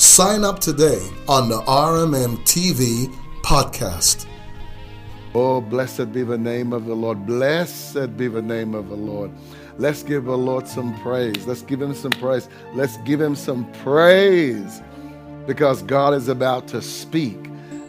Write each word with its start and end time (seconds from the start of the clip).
Sign 0.00 0.44
up 0.44 0.60
today 0.60 0.98
on 1.28 1.50
the 1.50 1.60
RMM 1.60 2.38
TV 2.46 3.14
podcast. 3.42 4.24
Oh, 5.34 5.60
blessed 5.60 6.10
be 6.10 6.22
the 6.22 6.38
name 6.38 6.72
of 6.72 6.86
the 6.86 6.94
Lord. 6.94 7.26
Blessed 7.26 8.16
be 8.16 8.26
the 8.26 8.40
name 8.40 8.74
of 8.74 8.88
the 8.88 8.96
Lord. 8.96 9.30
Let's 9.76 10.02
give 10.02 10.24
the 10.24 10.38
Lord 10.38 10.66
some 10.66 10.98
praise. 11.02 11.46
Let's 11.46 11.60
give 11.60 11.82
him 11.82 11.92
some 11.92 12.12
praise. 12.12 12.48
Let's 12.72 12.96
give 13.04 13.20
him 13.20 13.36
some 13.36 13.70
praise 13.84 14.80
because 15.46 15.82
God 15.82 16.14
is 16.14 16.28
about 16.28 16.66
to 16.68 16.80
speak. 16.80 17.36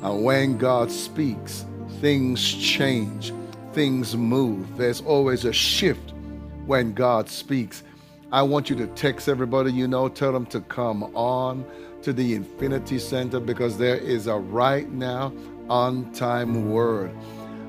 And 0.04 0.22
when 0.22 0.58
God 0.58 0.92
speaks, 0.92 1.64
things 2.02 2.44
change, 2.44 3.32
things 3.72 4.18
move. 4.18 4.76
There's 4.76 5.00
always 5.00 5.46
a 5.46 5.54
shift 5.54 6.12
when 6.66 6.92
God 6.92 7.30
speaks. 7.30 7.84
I 8.34 8.42
want 8.42 8.70
you 8.70 8.76
to 8.76 8.88
text 8.88 9.30
everybody 9.30 9.72
you 9.72 9.88
know, 9.88 10.10
tell 10.10 10.34
them 10.34 10.46
to 10.48 10.60
come 10.60 11.04
on 11.16 11.66
to 12.04 12.14
the 12.14 12.34
Infinity 12.36 13.00
Center 13.00 13.40
because 13.40 13.78
there 13.78 13.98
is 13.98 14.28
a 14.28 14.36
right 14.36 14.90
now 14.90 15.34
on 15.70 16.12
time 16.14 16.72
word. 16.72 17.12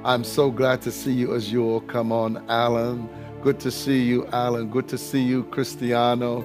I'm 0.05 0.25
so 0.25 0.51
glad 0.51 0.83
to 0.83 0.91
see 0.91 1.13
you 1.13 1.35
as 1.35 1.53
you 1.53 1.65
all 1.65 1.81
come 1.81 2.11
on, 2.11 2.45
Alan. 2.49 3.09
Good 3.43 3.61
to 3.61 3.71
see 3.71 4.03
you, 4.03 4.27
Alan. 4.29 4.71
Good 4.71 4.89
to 4.89 4.99
see 4.99 5.23
you, 5.23 5.45
Cristiano. 5.45 6.45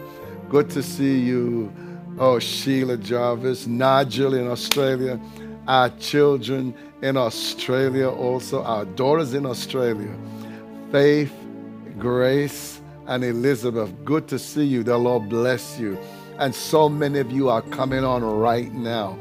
Good 0.49 0.69
to 0.71 0.83
see 0.83 1.19
you, 1.19 1.73
oh, 2.19 2.39
Sheila 2.39 2.97
Jarvis, 2.97 3.67
Nigel 3.67 4.33
in 4.33 4.47
Australia, 4.47 5.19
our 5.67 5.89
children 5.99 6.73
in 7.01 7.17
Australia 7.17 8.09
also, 8.09 8.63
our 8.63 8.85
daughters 8.85 9.33
in 9.33 9.45
Australia. 9.45 10.15
Faith, 10.91 11.33
Grace, 11.97 12.81
and 13.07 13.23
Elizabeth, 13.23 13.93
good 14.05 14.27
to 14.27 14.39
see 14.39 14.65
you. 14.65 14.83
The 14.83 14.97
Lord 14.97 15.29
bless 15.29 15.79
you. 15.79 15.97
And 16.39 16.53
so 16.53 16.87
many 16.87 17.19
of 17.19 17.31
you 17.31 17.49
are 17.49 17.61
coming 17.61 18.03
on 18.03 18.23
right 18.23 18.71
now. 18.73 19.17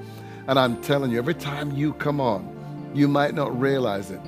And 0.48 0.58
I'm 0.58 0.80
telling 0.82 1.10
you, 1.10 1.18
every 1.18 1.34
time 1.34 1.74
you 1.74 1.94
come 1.94 2.20
on, 2.20 2.52
you 2.94 3.08
might 3.08 3.34
not 3.34 3.58
realize 3.58 4.10
it, 4.10 4.20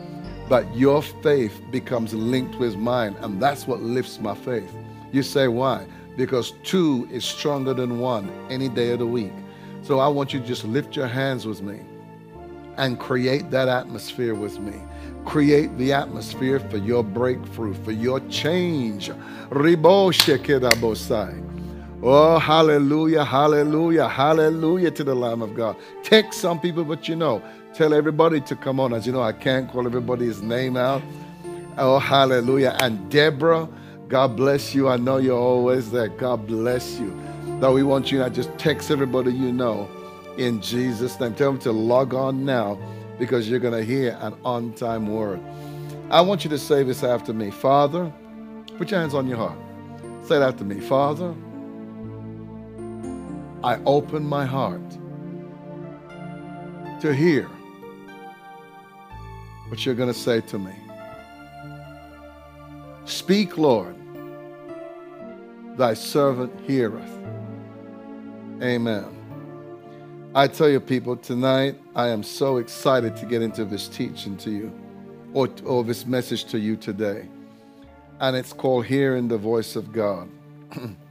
but 0.48 0.64
your 0.74 1.02
faith 1.02 1.60
becomes 1.70 2.14
linked 2.14 2.58
with 2.58 2.76
mine. 2.76 3.14
And 3.20 3.40
that's 3.40 3.66
what 3.66 3.82
lifts 3.82 4.18
my 4.20 4.34
faith. 4.34 4.72
You 5.12 5.22
say, 5.22 5.48
why? 5.48 5.86
Because 6.16 6.52
two 6.64 7.08
is 7.10 7.24
stronger 7.24 7.74
than 7.74 8.00
one 8.00 8.30
any 8.50 8.68
day 8.68 8.90
of 8.90 8.98
the 8.98 9.06
week. 9.06 9.32
So 9.82 10.00
I 10.00 10.08
want 10.08 10.32
you 10.32 10.40
to 10.40 10.46
just 10.46 10.64
lift 10.64 10.96
your 10.96 11.06
hands 11.06 11.46
with 11.46 11.62
me 11.62 11.80
and 12.76 12.98
create 12.98 13.50
that 13.50 13.68
atmosphere 13.68 14.34
with 14.34 14.58
me. 14.58 14.74
Create 15.24 15.76
the 15.78 15.92
atmosphere 15.92 16.58
for 16.58 16.78
your 16.78 17.04
breakthrough, 17.04 17.74
for 17.74 17.92
your 17.92 18.20
change. 18.28 19.10
Ribo 19.50 20.10
shekedabosai. 20.12 21.47
Oh, 22.02 22.38
hallelujah, 22.38 23.24
hallelujah, 23.24 24.08
hallelujah 24.08 24.90
to 24.92 25.02
the 25.02 25.16
Lamb 25.16 25.42
of 25.42 25.54
God. 25.56 25.76
Text 26.04 26.40
some 26.40 26.60
people, 26.60 26.84
but 26.84 27.08
you 27.08 27.16
know, 27.16 27.42
tell 27.74 27.92
everybody 27.92 28.40
to 28.42 28.54
come 28.54 28.78
on. 28.78 28.94
As 28.94 29.04
you 29.04 29.12
know, 29.12 29.22
I 29.22 29.32
can't 29.32 29.68
call 29.70 29.84
everybody's 29.84 30.40
name 30.40 30.76
out. 30.76 31.02
Oh, 31.76 31.98
hallelujah. 31.98 32.76
And 32.80 33.10
Deborah, 33.10 33.68
God 34.06 34.36
bless 34.36 34.76
you. 34.76 34.88
I 34.88 34.96
know 34.96 35.16
you're 35.16 35.38
always 35.38 35.90
there. 35.90 36.08
God 36.08 36.46
bless 36.46 37.00
you. 37.00 37.12
That 37.60 37.72
we 37.72 37.82
want 37.82 38.12
you 38.12 38.18
to 38.20 38.30
just 38.30 38.56
text 38.58 38.92
everybody 38.92 39.32
you 39.32 39.52
know 39.52 39.88
in 40.38 40.62
Jesus' 40.62 41.18
name. 41.18 41.34
Tell 41.34 41.50
them 41.50 41.60
to 41.62 41.72
log 41.72 42.14
on 42.14 42.44
now 42.44 42.78
because 43.18 43.50
you're 43.50 43.58
going 43.58 43.74
to 43.74 43.84
hear 43.84 44.16
an 44.20 44.34
on 44.44 44.72
time 44.74 45.08
word. 45.12 45.40
I 46.10 46.20
want 46.20 46.44
you 46.44 46.50
to 46.50 46.58
say 46.58 46.84
this 46.84 47.02
after 47.02 47.32
me 47.32 47.50
Father, 47.50 48.12
put 48.76 48.92
your 48.92 49.00
hands 49.00 49.14
on 49.14 49.26
your 49.26 49.38
heart. 49.38 49.58
Say 50.22 50.36
it 50.36 50.42
after 50.42 50.64
me 50.64 50.80
Father, 50.80 51.34
I 53.64 53.80
open 53.86 54.24
my 54.24 54.46
heart 54.46 54.88
to 57.00 57.12
hear 57.12 57.48
what 59.68 59.84
you're 59.84 59.96
going 59.96 60.12
to 60.12 60.18
say 60.18 60.40
to 60.42 60.58
me. 60.58 60.72
Speak, 63.04 63.58
Lord, 63.58 63.96
thy 65.76 65.94
servant 65.94 66.52
heareth. 66.66 67.18
Amen. 68.62 69.14
I 70.36 70.46
tell 70.46 70.68
you, 70.68 70.78
people, 70.78 71.16
tonight 71.16 71.76
I 71.96 72.08
am 72.08 72.22
so 72.22 72.58
excited 72.58 73.16
to 73.16 73.26
get 73.26 73.42
into 73.42 73.64
this 73.64 73.88
teaching 73.88 74.36
to 74.38 74.50
you, 74.50 74.72
or, 75.32 75.48
or 75.64 75.82
this 75.82 76.06
message 76.06 76.44
to 76.46 76.60
you 76.60 76.76
today. 76.76 77.26
And 78.20 78.36
it's 78.36 78.52
called 78.52 78.86
Hearing 78.86 79.26
the 79.26 79.38
Voice 79.38 79.74
of 79.74 79.92
God. 79.92 80.28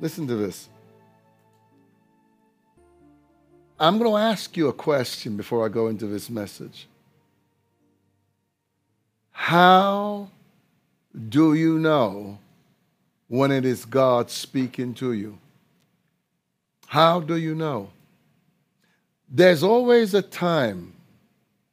Listen 0.00 0.26
to 0.26 0.36
this. 0.36 0.68
I'm 3.78 3.98
going 3.98 4.10
to 4.10 4.16
ask 4.16 4.56
you 4.56 4.68
a 4.68 4.72
question 4.72 5.36
before 5.36 5.64
I 5.64 5.68
go 5.68 5.88
into 5.88 6.06
this 6.06 6.30
message. 6.30 6.86
How 9.32 10.30
do 11.28 11.54
you 11.54 11.78
know 11.78 12.38
when 13.28 13.50
it 13.50 13.64
is 13.64 13.84
God 13.84 14.30
speaking 14.30 14.94
to 14.94 15.12
you? 15.12 15.38
How 16.86 17.20
do 17.20 17.36
you 17.36 17.54
know? 17.54 17.90
There's 19.28 19.62
always 19.62 20.14
a 20.14 20.22
time 20.22 20.92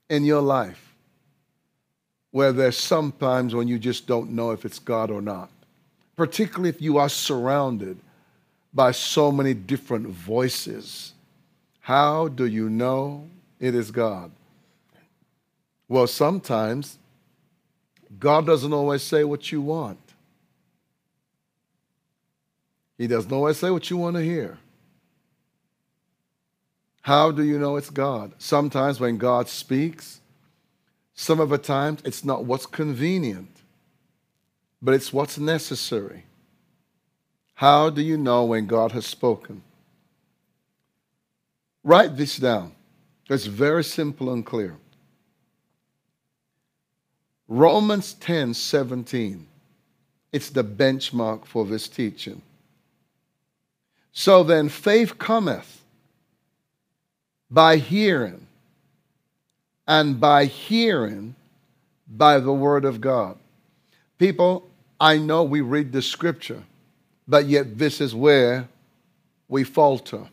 in 0.10 0.26
your 0.26 0.42
life 0.42 0.94
where 2.32 2.52
there's 2.52 2.78
sometimes 2.78 3.54
when 3.54 3.68
you 3.68 3.78
just 3.78 4.08
don't 4.08 4.32
know 4.32 4.52
if 4.52 4.66
it's 4.66 4.80
God 4.80 5.12
or 5.12 5.22
not, 5.22 5.50
particularly 6.16 6.70
if 6.70 6.82
you 6.82 6.98
are 6.98 7.10
surrounded 7.10 7.98
by 8.74 8.92
so 8.92 9.32
many 9.32 9.54
different 9.54 10.08
voices. 10.08 11.14
How 11.82 12.28
do 12.28 12.46
you 12.46 12.70
know 12.70 13.30
it 13.60 13.76
is 13.76 13.92
God? 13.92 14.32
Well, 15.88 16.08
sometimes 16.08 16.98
God 18.20 18.46
doesn't 18.46 18.74
always 18.74 19.04
say 19.04 19.24
what 19.24 19.52
you 19.52 19.62
want. 19.62 20.00
He 22.98 23.08
doesn't 23.08 23.32
always 23.32 23.58
say 23.58 23.70
what 23.70 23.90
you 23.90 23.98
want 23.98 24.16
to 24.16 24.24
hear. 24.24 24.58
How 27.02 27.32
do 27.32 27.44
you 27.44 27.60
know 27.60 27.76
it's 27.76 27.90
God? 27.90 28.34
Sometimes 28.38 29.00
when 29.00 29.18
God 29.18 29.50
speaks, 29.50 30.22
some 31.14 31.40
of 31.40 31.50
the 31.50 31.58
times 31.58 32.02
it's 32.06 32.24
not 32.24 32.46
what's 32.46 32.66
convenient, 32.66 33.50
but 34.82 34.94
it's 34.94 35.12
what's 35.12 35.38
necessary. 35.38 36.24
How 37.64 37.90
do 37.90 38.02
you 38.02 38.18
know 38.18 38.44
when 38.44 38.66
God 38.66 38.92
has 38.92 39.06
spoken? 39.06 39.64
Write 41.82 42.18
this 42.18 42.36
down. 42.36 42.74
It's 43.30 43.46
very 43.46 43.86
simple 43.86 44.34
and 44.34 44.46
clear. 44.46 44.76
Romans 47.48 48.16
10 48.16 48.54
17. 48.54 49.48
It's 50.34 50.50
the 50.50 50.66
benchmark 50.66 51.46
for 51.46 51.66
this 51.66 51.88
teaching. 51.88 52.42
So 54.12 54.44
then, 54.44 54.68
faith 54.68 55.18
cometh 55.18 55.86
by 57.50 57.78
hearing, 57.78 58.46
and 59.88 60.20
by 60.20 60.48
hearing 60.48 61.36
by 62.10 62.42
the 62.42 62.52
word 62.52 62.84
of 62.84 63.00
God. 63.00 63.38
People, 64.18 64.70
I 65.00 65.18
know 65.18 65.44
we 65.44 65.62
read 65.62 65.94
the 65.94 66.02
scripture 66.02 66.64
but 67.28 67.46
yet, 67.46 67.78
this 67.78 68.02
is 68.02 68.14
where 68.14 68.68
we 69.48 69.64
falter. 69.64 70.28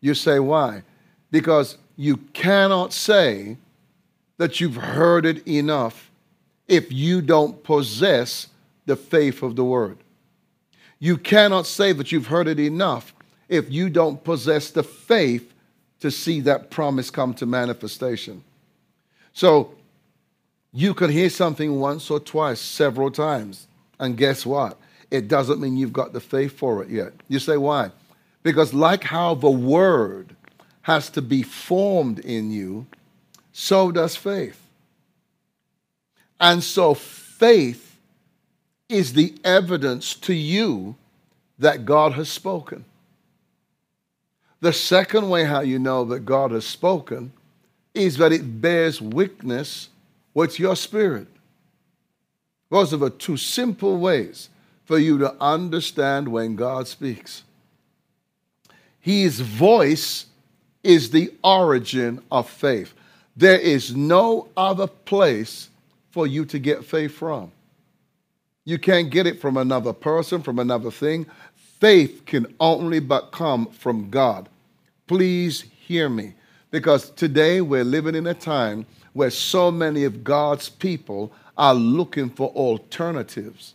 You 0.00 0.14
say, 0.14 0.38
why? 0.38 0.82
Because 1.30 1.76
you 1.96 2.16
cannot 2.16 2.92
say 2.92 3.56
that 4.38 4.60
you've 4.60 4.76
heard 4.76 5.26
it 5.26 5.46
enough 5.46 6.10
if 6.66 6.90
you 6.90 7.20
don't 7.20 7.62
possess 7.62 8.48
the 8.86 8.96
faith 8.96 9.42
of 9.42 9.56
the 9.56 9.64
word. 9.64 9.98
You 10.98 11.16
cannot 11.16 11.66
say 11.66 11.92
that 11.92 12.12
you've 12.12 12.28
heard 12.28 12.48
it 12.48 12.60
enough 12.60 13.14
if 13.48 13.70
you 13.70 13.90
don't 13.90 14.22
possess 14.24 14.70
the 14.70 14.82
faith 14.82 15.52
to 16.00 16.10
see 16.10 16.40
that 16.40 16.70
promise 16.70 17.10
come 17.10 17.34
to 17.34 17.46
manifestation. 17.46 18.42
So 19.32 19.74
you 20.72 20.94
could 20.94 21.10
hear 21.10 21.30
something 21.30 21.78
once 21.78 22.10
or 22.10 22.18
twice, 22.18 22.60
several 22.60 23.10
times, 23.10 23.68
and 23.98 24.16
guess 24.16 24.46
what? 24.46 24.78
It 25.12 25.28
doesn't 25.28 25.60
mean 25.60 25.76
you've 25.76 25.92
got 25.92 26.14
the 26.14 26.20
faith 26.20 26.52
for 26.52 26.82
it 26.82 26.88
yet. 26.88 27.12
You 27.28 27.38
say, 27.38 27.58
why? 27.58 27.90
Because, 28.42 28.72
like 28.72 29.04
how 29.04 29.34
the 29.34 29.50
word 29.50 30.34
has 30.82 31.10
to 31.10 31.20
be 31.20 31.42
formed 31.42 32.18
in 32.20 32.50
you, 32.50 32.86
so 33.52 33.92
does 33.92 34.16
faith. 34.16 34.58
And 36.40 36.64
so, 36.64 36.94
faith 36.94 37.98
is 38.88 39.12
the 39.12 39.34
evidence 39.44 40.14
to 40.14 40.32
you 40.32 40.96
that 41.58 41.84
God 41.84 42.14
has 42.14 42.30
spoken. 42.30 42.86
The 44.60 44.72
second 44.72 45.28
way 45.28 45.44
how 45.44 45.60
you 45.60 45.78
know 45.78 46.06
that 46.06 46.20
God 46.20 46.52
has 46.52 46.64
spoken 46.64 47.32
is 47.92 48.16
that 48.16 48.32
it 48.32 48.62
bears 48.62 49.02
witness 49.02 49.90
with 50.32 50.58
your 50.58 50.74
spirit. 50.74 51.26
Those 52.70 52.94
are 52.94 52.98
the 52.98 53.10
two 53.10 53.36
simple 53.36 53.98
ways 53.98 54.48
for 54.92 54.98
you 54.98 55.16
to 55.16 55.34
understand 55.40 56.28
when 56.28 56.54
God 56.54 56.86
speaks. 56.86 57.44
His 59.00 59.40
voice 59.40 60.26
is 60.84 61.10
the 61.10 61.32
origin 61.42 62.22
of 62.30 62.46
faith. 62.46 62.92
There 63.34 63.58
is 63.58 63.96
no 63.96 64.48
other 64.54 64.86
place 64.86 65.70
for 66.10 66.26
you 66.26 66.44
to 66.44 66.58
get 66.58 66.84
faith 66.84 67.12
from. 67.12 67.52
You 68.66 68.78
can't 68.78 69.08
get 69.08 69.26
it 69.26 69.40
from 69.40 69.56
another 69.56 69.94
person, 69.94 70.42
from 70.42 70.58
another 70.58 70.90
thing. 70.90 71.24
Faith 71.80 72.24
can 72.26 72.54
only 72.60 73.00
but 73.00 73.32
come 73.32 73.68
from 73.68 74.10
God. 74.10 74.46
Please 75.06 75.62
hear 75.86 76.10
me, 76.10 76.34
because 76.70 77.08
today 77.12 77.62
we're 77.62 77.82
living 77.82 78.14
in 78.14 78.26
a 78.26 78.34
time 78.34 78.84
where 79.14 79.30
so 79.30 79.70
many 79.70 80.04
of 80.04 80.22
God's 80.22 80.68
people 80.68 81.32
are 81.56 81.74
looking 81.74 82.28
for 82.28 82.50
alternatives. 82.50 83.72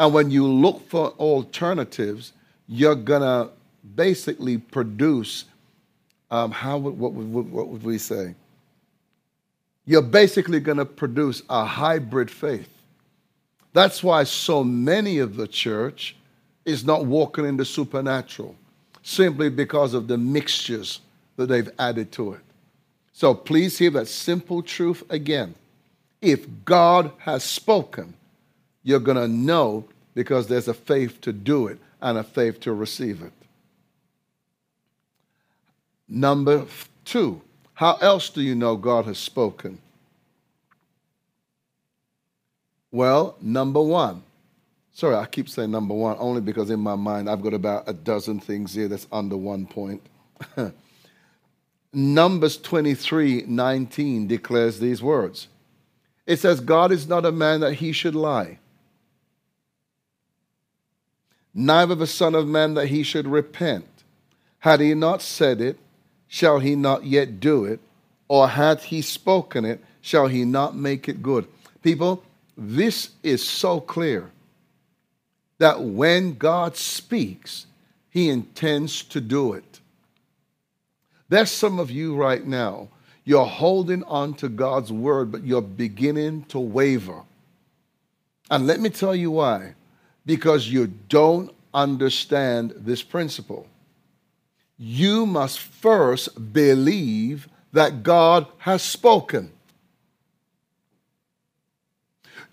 And 0.00 0.14
when 0.14 0.30
you 0.30 0.46
look 0.46 0.88
for 0.88 1.10
alternatives, 1.18 2.32
you're 2.66 2.94
going 2.94 3.20
to 3.20 3.50
basically 3.94 4.56
produce, 4.56 5.44
um, 6.30 6.52
how, 6.52 6.78
what, 6.78 6.94
what, 6.94 7.12
what 7.12 7.68
would 7.68 7.82
we 7.82 7.98
say? 7.98 8.34
You're 9.84 10.00
basically 10.00 10.58
going 10.58 10.78
to 10.78 10.86
produce 10.86 11.42
a 11.50 11.66
hybrid 11.66 12.30
faith. 12.30 12.70
That's 13.74 14.02
why 14.02 14.24
so 14.24 14.64
many 14.64 15.18
of 15.18 15.36
the 15.36 15.46
church 15.46 16.16
is 16.64 16.82
not 16.82 17.04
walking 17.04 17.44
in 17.44 17.58
the 17.58 17.66
supernatural, 17.66 18.56
simply 19.02 19.50
because 19.50 19.92
of 19.92 20.08
the 20.08 20.16
mixtures 20.16 21.00
that 21.36 21.46
they've 21.46 21.70
added 21.78 22.10
to 22.12 22.32
it. 22.32 22.40
So 23.12 23.34
please 23.34 23.76
hear 23.76 23.90
that 23.90 24.08
simple 24.08 24.62
truth 24.62 25.02
again. 25.10 25.54
If 26.22 26.46
God 26.64 27.12
has 27.18 27.44
spoken, 27.44 28.14
you're 28.82 29.00
going 29.00 29.16
to 29.16 29.28
know 29.28 29.84
because 30.14 30.46
there's 30.46 30.68
a 30.68 30.74
faith 30.74 31.20
to 31.22 31.32
do 31.32 31.66
it 31.66 31.78
and 32.00 32.18
a 32.18 32.24
faith 32.24 32.60
to 32.60 32.72
receive 32.72 33.22
it. 33.22 33.32
Number 36.08 36.66
two, 37.04 37.40
how 37.74 37.94
else 37.96 38.30
do 38.30 38.42
you 38.42 38.54
know 38.54 38.76
God 38.76 39.04
has 39.04 39.18
spoken? 39.18 39.78
Well, 42.90 43.36
number 43.40 43.80
one. 43.80 44.22
Sorry, 44.92 45.14
I 45.14 45.26
keep 45.26 45.48
saying 45.48 45.70
number 45.70 45.94
one 45.94 46.16
only 46.18 46.40
because 46.40 46.68
in 46.70 46.80
my 46.80 46.96
mind 46.96 47.30
I've 47.30 47.42
got 47.42 47.54
about 47.54 47.88
a 47.88 47.92
dozen 47.92 48.40
things 48.40 48.74
here 48.74 48.88
that's 48.88 49.06
under 49.12 49.36
one 49.36 49.66
point. 49.66 50.02
Numbers 51.92 52.56
23 52.56 53.44
19 53.46 54.26
declares 54.26 54.78
these 54.80 55.02
words 55.02 55.48
it 56.26 56.38
says, 56.38 56.60
God 56.60 56.92
is 56.92 57.08
not 57.08 57.26
a 57.26 57.32
man 57.32 57.58
that 57.60 57.74
he 57.74 57.90
should 57.90 58.14
lie, 58.14 58.58
neither 61.54 61.94
the 61.94 62.06
Son 62.06 62.34
of 62.34 62.46
Man 62.46 62.74
that 62.74 62.88
he 62.88 63.02
should 63.02 63.26
repent. 63.26 63.86
Had 64.60 64.80
he 64.80 64.94
not 64.94 65.22
said 65.22 65.60
it, 65.60 65.78
shall 66.28 66.58
he 66.58 66.76
not 66.76 67.04
yet 67.04 67.40
do 67.40 67.64
it? 67.64 67.80
Or 68.28 68.48
had 68.48 68.80
he 68.80 69.02
spoken 69.02 69.64
it, 69.64 69.82
shall 70.00 70.28
he 70.28 70.44
not 70.44 70.76
make 70.76 71.08
it 71.08 71.22
good? 71.22 71.46
People, 71.82 72.22
this 72.56 73.10
is 73.22 73.46
so 73.46 73.80
clear 73.80 74.30
that 75.58 75.82
when 75.82 76.34
God 76.34 76.76
speaks, 76.76 77.66
he 78.10 78.28
intends 78.28 79.02
to 79.04 79.20
do 79.20 79.52
it. 79.54 79.80
There's 81.28 81.50
some 81.50 81.78
of 81.78 81.90
you 81.90 82.16
right 82.16 82.44
now 82.44 82.88
you're 83.24 83.46
holding 83.46 84.02
on 84.04 84.34
to 84.34 84.48
God's 84.48 84.90
word, 84.90 85.30
but 85.30 85.44
you're 85.44 85.62
beginning 85.62 86.44
to 86.44 86.58
waver. 86.58 87.22
And 88.50 88.66
let 88.66 88.80
me 88.80 88.90
tell 88.90 89.14
you 89.14 89.30
why. 89.30 89.74
Because 90.30 90.68
you 90.68 90.86
don't 91.08 91.52
understand 91.74 92.72
this 92.76 93.02
principle. 93.02 93.66
You 94.78 95.26
must 95.26 95.58
first 95.58 96.52
believe 96.52 97.48
that 97.72 98.04
God 98.04 98.46
has 98.58 98.80
spoken. 98.80 99.50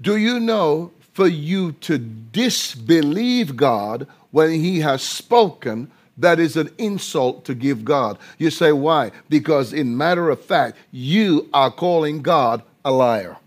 Do 0.01 0.17
you 0.17 0.39
know 0.39 0.91
for 1.13 1.27
you 1.27 1.73
to 1.73 1.99
disbelieve 1.99 3.55
God 3.55 4.07
when 4.31 4.49
He 4.49 4.79
has 4.79 5.03
spoken, 5.03 5.91
that 6.17 6.39
is 6.39 6.57
an 6.57 6.71
insult 6.79 7.45
to 7.45 7.53
give 7.53 7.85
God. 7.85 8.17
You 8.39 8.49
say, 8.49 8.71
why? 8.71 9.11
Because, 9.29 9.71
in 9.71 9.95
matter 9.95 10.31
of 10.31 10.43
fact, 10.43 10.77
you 10.91 11.47
are 11.53 11.69
calling 11.69 12.23
God 12.23 12.63
a 12.83 12.91
liar. 12.91 13.37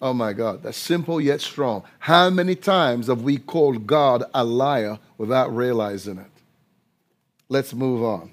Oh 0.00 0.14
my 0.14 0.32
God, 0.32 0.62
that's 0.62 0.78
simple 0.78 1.20
yet 1.20 1.40
strong. 1.40 1.84
How 1.98 2.30
many 2.30 2.54
times 2.54 3.08
have 3.08 3.22
we 3.22 3.36
called 3.36 3.86
God 3.86 4.24
a 4.32 4.42
liar 4.42 4.98
without 5.18 5.54
realizing 5.54 6.18
it? 6.18 6.30
Let's 7.48 7.74
move 7.74 8.02
on. 8.02 8.30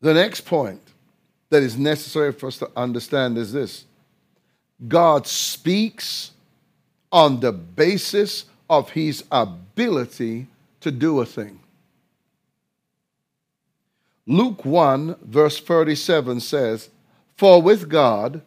The 0.00 0.14
next 0.14 0.42
point 0.42 0.80
that 1.50 1.62
is 1.62 1.76
necessary 1.76 2.32
for 2.32 2.46
us 2.46 2.58
to 2.58 2.70
understand 2.76 3.36
is 3.36 3.52
this 3.52 3.84
God 4.88 5.26
speaks 5.26 6.30
on 7.12 7.40
the 7.40 7.52
basis 7.52 8.46
of 8.70 8.90
his 8.90 9.24
ability 9.30 10.46
to 10.80 10.90
do 10.90 11.20
a 11.20 11.26
thing. 11.26 11.58
Luke 14.26 14.64
1, 14.64 15.16
verse 15.24 15.60
37 15.60 16.40
says, 16.40 16.88
For 17.40 17.62
with 17.62 17.88
God 17.88 18.42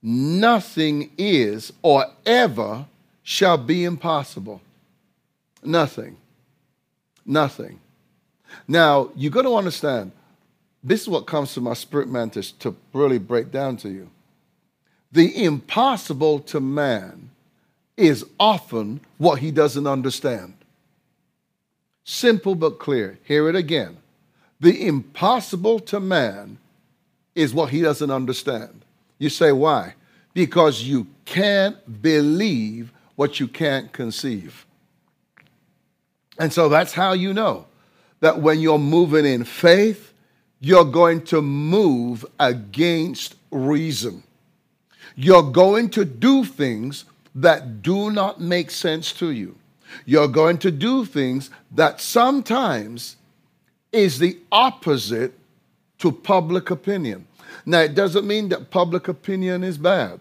nothing 0.00 1.10
is 1.18 1.70
or 1.82 2.06
ever 2.24 2.86
shall 3.22 3.58
be 3.58 3.84
impossible. 3.84 4.62
Nothing. 5.62 6.16
Nothing. 7.26 7.78
Now, 8.66 9.10
you 9.14 9.28
got 9.28 9.42
to 9.42 9.54
understand, 9.54 10.12
this 10.82 11.02
is 11.02 11.10
what 11.10 11.26
comes 11.26 11.52
to 11.52 11.60
my 11.60 11.74
spirit 11.74 12.08
man 12.08 12.30
to, 12.30 12.58
to 12.60 12.74
really 12.94 13.18
break 13.18 13.52
down 13.52 13.76
to 13.78 13.90
you. 13.90 14.08
The 15.12 15.44
impossible 15.44 16.40
to 16.40 16.58
man 16.58 17.28
is 17.98 18.24
often 18.40 19.02
what 19.18 19.40
he 19.40 19.50
doesn't 19.50 19.86
understand. 19.86 20.54
Simple 22.02 22.54
but 22.54 22.78
clear. 22.78 23.18
Hear 23.24 23.50
it 23.50 23.56
again. 23.56 23.98
The 24.58 24.86
impossible 24.86 25.80
to 25.80 26.00
man 26.00 26.56
is 27.34 27.54
what 27.54 27.70
he 27.70 27.80
doesn't 27.80 28.10
understand. 28.10 28.84
You 29.18 29.28
say, 29.28 29.52
why? 29.52 29.94
Because 30.34 30.82
you 30.82 31.06
can't 31.24 32.02
believe 32.02 32.92
what 33.16 33.40
you 33.40 33.48
can't 33.48 33.92
conceive. 33.92 34.66
And 36.38 36.52
so 36.52 36.68
that's 36.68 36.92
how 36.92 37.12
you 37.12 37.32
know 37.32 37.66
that 38.20 38.40
when 38.40 38.60
you're 38.60 38.78
moving 38.78 39.26
in 39.26 39.44
faith, 39.44 40.12
you're 40.60 40.84
going 40.84 41.22
to 41.24 41.42
move 41.42 42.24
against 42.38 43.34
reason. 43.50 44.22
You're 45.14 45.42
going 45.42 45.90
to 45.90 46.04
do 46.04 46.44
things 46.44 47.04
that 47.34 47.82
do 47.82 48.10
not 48.10 48.40
make 48.40 48.70
sense 48.70 49.12
to 49.14 49.30
you. 49.30 49.56
You're 50.06 50.28
going 50.28 50.58
to 50.58 50.70
do 50.70 51.04
things 51.04 51.50
that 51.72 52.00
sometimes 52.00 53.16
is 53.90 54.18
the 54.18 54.38
opposite 54.50 55.38
to 56.02 56.12
public 56.12 56.70
opinion. 56.70 57.26
Now, 57.66 57.80
it 57.80 57.94
doesn't 57.94 58.26
mean 58.26 58.48
that 58.50 58.70
public 58.70 59.08
opinion 59.08 59.64
is 59.64 59.78
bad. 59.78 60.20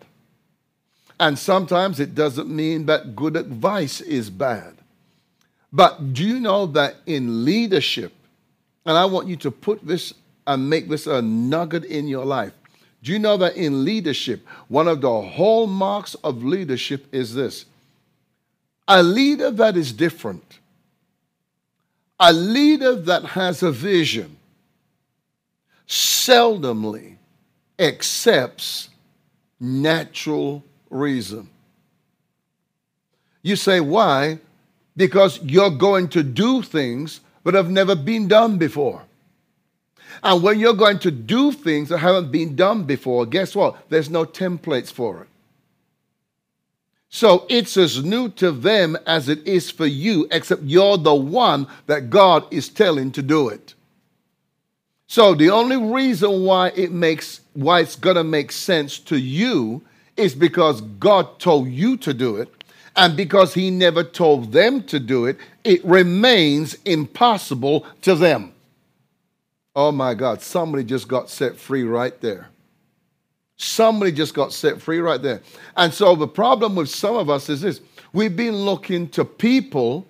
And 1.19 1.37
sometimes 1.37 1.99
it 1.99 2.15
doesn't 2.15 2.49
mean 2.49 2.87
that 2.87 3.15
good 3.15 3.35
advice 3.35 4.01
is 4.01 4.29
bad. 4.29 4.73
But 5.71 6.13
do 6.13 6.23
you 6.23 6.39
know 6.39 6.65
that 6.67 6.95
in 7.05 7.45
leadership, 7.45 8.13
and 8.85 8.97
I 8.97 9.05
want 9.05 9.27
you 9.27 9.35
to 9.37 9.51
put 9.51 9.85
this 9.85 10.13
and 10.47 10.69
make 10.69 10.89
this 10.89 11.07
a 11.07 11.21
nugget 11.21 11.85
in 11.85 12.07
your 12.07 12.25
life. 12.25 12.53
Do 13.03 13.11
you 13.11 13.19
know 13.19 13.37
that 13.37 13.55
in 13.55 13.83
leadership, 13.83 14.45
one 14.67 14.87
of 14.87 15.01
the 15.01 15.21
hallmarks 15.21 16.15
of 16.15 16.43
leadership 16.43 17.07
is 17.13 17.33
this? 17.33 17.65
A 18.87 19.01
leader 19.01 19.51
that 19.51 19.77
is 19.77 19.93
different, 19.93 20.59
a 22.19 22.33
leader 22.33 22.95
that 22.95 23.23
has 23.23 23.63
a 23.63 23.71
vision, 23.71 24.37
seldomly 25.87 27.17
accepts 27.79 28.89
natural 29.59 30.63
reason. 30.89 31.49
You 33.41 33.55
say, 33.55 33.79
why? 33.79 34.39
Because 34.95 35.39
you're 35.43 35.71
going 35.71 36.09
to 36.09 36.23
do 36.23 36.61
things 36.61 37.21
that 37.43 37.53
have 37.53 37.69
never 37.69 37.95
been 37.95 38.27
done 38.27 38.57
before. 38.57 39.03
And 40.23 40.43
when 40.43 40.59
you're 40.59 40.73
going 40.73 40.99
to 40.99 41.11
do 41.11 41.51
things 41.51 41.89
that 41.89 41.99
haven't 41.99 42.31
been 42.31 42.55
done 42.55 42.83
before, 42.83 43.25
guess 43.25 43.55
what? 43.55 43.89
There's 43.89 44.09
no 44.09 44.25
templates 44.25 44.91
for 44.91 45.23
it. 45.23 45.27
So 47.09 47.45
it's 47.49 47.75
as 47.75 48.03
new 48.03 48.29
to 48.29 48.51
them 48.51 48.97
as 49.05 49.27
it 49.27 49.45
is 49.45 49.69
for 49.69 49.85
you, 49.85 50.27
except 50.31 50.63
you're 50.63 50.97
the 50.97 51.15
one 51.15 51.67
that 51.87 52.09
God 52.09 52.45
is 52.51 52.69
telling 52.69 53.11
to 53.11 53.21
do 53.21 53.49
it. 53.49 53.73
So 55.11 55.35
the 55.35 55.49
only 55.49 55.75
reason 55.75 56.45
why 56.45 56.69
it 56.69 56.93
makes 56.93 57.41
why 57.51 57.81
it's 57.81 57.97
gonna 57.97 58.23
make 58.23 58.49
sense 58.49 58.97
to 58.99 59.17
you 59.17 59.81
is 60.15 60.33
because 60.33 60.79
God 60.79 61.37
told 61.37 61.67
you 61.67 61.97
to 61.97 62.13
do 62.13 62.37
it, 62.37 62.47
and 62.95 63.17
because 63.17 63.53
He 63.53 63.71
never 63.71 64.05
told 64.05 64.53
them 64.53 64.83
to 64.83 65.01
do 65.01 65.25
it, 65.25 65.37
it 65.65 65.83
remains 65.83 66.75
impossible 66.85 67.85
to 68.03 68.15
them. 68.15 68.53
Oh 69.75 69.91
my 69.91 70.13
God, 70.13 70.41
somebody 70.41 70.85
just 70.85 71.09
got 71.09 71.29
set 71.29 71.57
free 71.57 71.83
right 71.83 72.17
there. 72.21 72.47
Somebody 73.57 74.13
just 74.13 74.33
got 74.33 74.53
set 74.53 74.81
free 74.81 74.99
right 74.99 75.21
there. 75.21 75.41
And 75.75 75.93
so 75.93 76.15
the 76.15 76.25
problem 76.25 76.73
with 76.73 76.89
some 76.89 77.17
of 77.17 77.29
us 77.29 77.49
is 77.49 77.59
this 77.59 77.81
we've 78.13 78.37
been 78.37 78.55
looking 78.55 79.09
to 79.09 79.25
people 79.25 80.07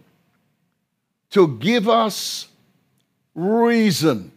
to 1.31 1.57
give 1.57 1.89
us 1.89 2.49
reason. 3.33 4.31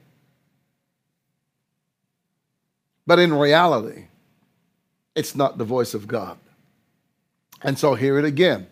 But 3.07 3.19
in 3.19 3.33
reality, 3.35 4.07
it's 5.15 5.35
not 5.35 5.59
the 5.59 5.65
voice 5.65 5.95
of 5.95 6.09
God. 6.09 6.39
And 7.63 7.79
so, 7.79 7.95
hear 7.95 8.19
it 8.19 8.25
again. 8.25 8.67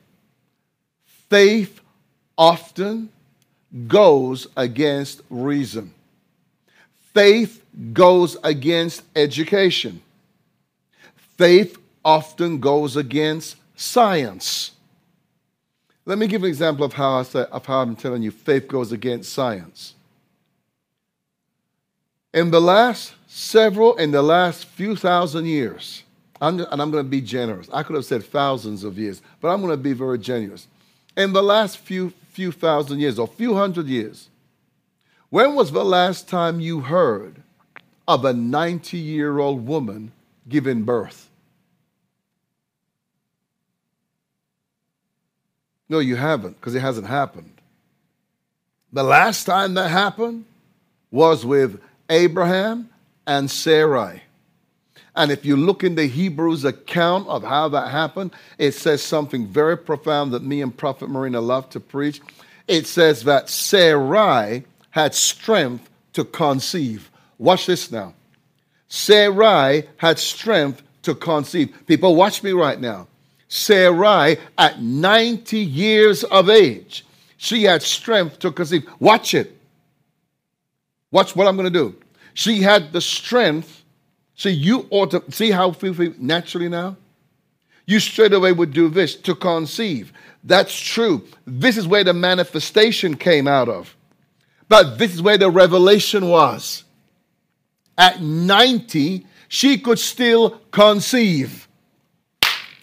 Faith 1.28 1.80
often 2.36 3.10
goes 3.86 4.46
against 4.56 5.22
reason. 5.30 5.94
Faith 7.14 7.64
goes 7.92 8.36
against 8.42 9.02
education. 9.16 10.02
Faith 11.36 11.78
often 12.04 12.58
goes 12.58 12.96
against 12.96 13.56
science. 13.76 14.72
Let 16.04 16.18
me 16.18 16.26
give 16.26 16.42
an 16.42 16.48
example 16.48 16.84
of 16.84 16.92
how, 16.92 17.18
I 17.18 17.22
say, 17.22 17.44
of 17.50 17.64
how 17.64 17.80
I'm 17.80 17.96
telling 17.96 18.22
you 18.22 18.30
faith 18.30 18.66
goes 18.66 18.92
against 18.92 19.32
science. 19.32 19.94
In 22.34 22.50
the 22.50 22.60
last 22.60 23.14
several, 23.34 23.96
in 23.96 24.10
the 24.10 24.20
last 24.20 24.66
few 24.66 24.94
thousand 24.94 25.46
years, 25.46 26.02
and 26.40 26.66
I'm 26.70 26.90
going 26.90 27.04
to 27.04 27.10
be 27.10 27.22
generous. 27.22 27.66
I 27.72 27.82
could 27.82 27.96
have 27.96 28.04
said 28.04 28.24
thousands 28.24 28.84
of 28.84 28.98
years, 28.98 29.22
but 29.40 29.48
I'm 29.48 29.62
going 29.62 29.72
to 29.72 29.78
be 29.78 29.94
very 29.94 30.18
generous. 30.18 30.68
In 31.16 31.32
the 31.32 31.42
last 31.42 31.78
few, 31.78 32.12
few 32.32 32.52
thousand 32.52 33.00
years 33.00 33.18
or 33.18 33.26
few 33.26 33.54
hundred 33.54 33.86
years, 33.86 34.28
when 35.30 35.54
was 35.54 35.72
the 35.72 35.84
last 35.84 36.28
time 36.28 36.60
you 36.60 36.80
heard 36.80 37.36
of 38.06 38.26
a 38.26 38.34
90 38.34 38.98
year 38.98 39.38
old 39.38 39.66
woman 39.66 40.12
giving 40.46 40.82
birth? 40.82 41.30
No, 45.88 46.00
you 46.00 46.16
haven't, 46.16 46.60
because 46.60 46.74
it 46.74 46.80
hasn't 46.80 47.06
happened. 47.06 47.52
The 48.92 49.02
last 49.02 49.44
time 49.44 49.72
that 49.74 49.90
happened 49.90 50.44
was 51.10 51.46
with 51.46 51.80
Abraham 52.10 52.90
and 53.26 53.50
Sarai. 53.50 54.23
And 55.14 55.31
if 55.31 55.45
you 55.45 55.57
look 55.57 55.85
in 55.85 55.95
the 55.95 56.07
Hebrews 56.07 56.64
account 56.64 57.29
of 57.29 57.43
how 57.43 57.69
that 57.69 57.91
happened, 57.91 58.33
it 58.57 58.73
says 58.73 59.02
something 59.02 59.47
very 59.47 59.76
profound 59.76 60.33
that 60.33 60.43
me 60.43 60.62
and 60.62 60.75
Prophet 60.75 61.11
Marina 61.11 61.41
love 61.41 61.69
to 61.71 61.81
preach. 61.81 62.23
It 62.67 62.87
says 62.87 63.25
that 63.25 63.50
Sarai 63.50 64.64
had 64.91 65.14
strength 65.14 65.91
to 66.14 66.25
conceive. 66.25 67.11
Watch 67.38 67.67
this 67.67 67.91
now. 67.91 68.14
Sarai 68.88 69.88
had 69.97 70.19
strength 70.19 70.83
to 71.02 71.14
conceive. 71.14 71.75
People, 71.87 72.14
watch 72.14 72.43
me 72.43 72.52
right 72.52 72.81
now. 72.81 73.09
Sarai, 73.49 74.38
at 74.57 74.81
90 74.81 75.59
years 75.59 76.25
of 76.25 76.49
age, 76.49 77.05
she 77.37 77.64
had 77.64 77.83
strength 77.83 78.38
to 78.38 78.50
conceive. 78.50 78.88
Watch 78.99 79.35
it. 79.35 79.59
Watch 81.11 81.37
what 81.37 81.47
I'm 81.47 81.57
going 81.57 81.71
to 81.71 81.79
do. 81.79 81.95
She 82.34 82.62
had 82.62 82.92
the 82.92 83.00
strength 83.00 83.82
See, 84.42 84.50
you 84.50 84.88
ought 84.90 85.12
to 85.12 85.22
see 85.30 85.52
how 85.52 85.72
naturally 86.18 86.68
now? 86.68 86.96
You 87.86 88.00
straight 88.00 88.32
away 88.32 88.50
would 88.50 88.72
do 88.72 88.88
this 88.88 89.14
to 89.16 89.36
conceive. 89.36 90.12
That's 90.42 90.76
true. 90.76 91.22
This 91.46 91.76
is 91.76 91.86
where 91.86 92.02
the 92.02 92.12
manifestation 92.12 93.16
came 93.16 93.46
out 93.46 93.68
of. 93.68 93.96
But 94.68 94.98
this 94.98 95.14
is 95.14 95.22
where 95.22 95.38
the 95.38 95.48
revelation 95.48 96.28
was. 96.28 96.82
At 97.96 98.20
90, 98.20 99.26
she 99.46 99.78
could 99.78 100.00
still 100.00 100.60
conceive. 100.72 101.68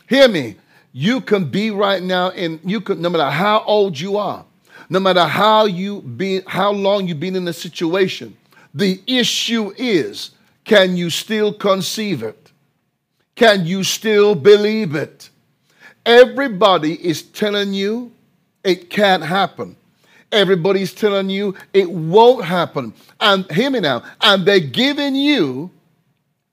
Hear 0.07 0.29
me. 0.29 0.55
You 0.93 1.19
can 1.19 1.43
be 1.43 1.71
right 1.71 2.01
now 2.01 2.29
in 2.29 2.61
you 2.63 2.79
can 2.79 3.01
no 3.01 3.09
matter 3.09 3.29
how 3.29 3.63
old 3.65 3.99
you 3.99 4.15
are, 4.15 4.45
no 4.89 5.01
matter 5.01 5.25
how 5.25 5.65
you 5.65 6.01
be 6.01 6.41
how 6.47 6.71
long 6.71 7.05
you've 7.05 7.19
been 7.19 7.35
in 7.35 7.45
a 7.49 7.53
situation. 7.53 8.37
The 8.73 9.01
issue 9.07 9.73
is 9.77 10.31
can 10.63 10.95
you 10.95 11.09
still 11.09 11.53
conceive 11.53 12.21
it? 12.21 12.51
Can 13.35 13.65
you 13.65 13.83
still 13.83 14.35
believe 14.35 14.95
it? 14.95 15.29
Everybody 16.05 16.93
is 16.93 17.21
telling 17.21 17.73
you 17.73 18.11
it 18.63 18.89
can't 18.89 19.23
happen. 19.23 19.75
Everybody's 20.31 20.93
telling 20.93 21.29
you 21.29 21.55
it 21.73 21.89
won't 21.89 22.45
happen. 22.45 22.93
And 23.19 23.49
hear 23.51 23.69
me 23.69 23.79
now. 23.79 24.03
And 24.21 24.45
they're 24.45 24.59
giving 24.59 25.15
you 25.15 25.71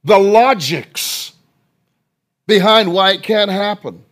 the 0.04 0.18
logics 0.18 1.32
behind 2.46 2.92
why 2.92 3.12
it 3.12 3.22
can't 3.22 3.50
happen. 3.50 4.02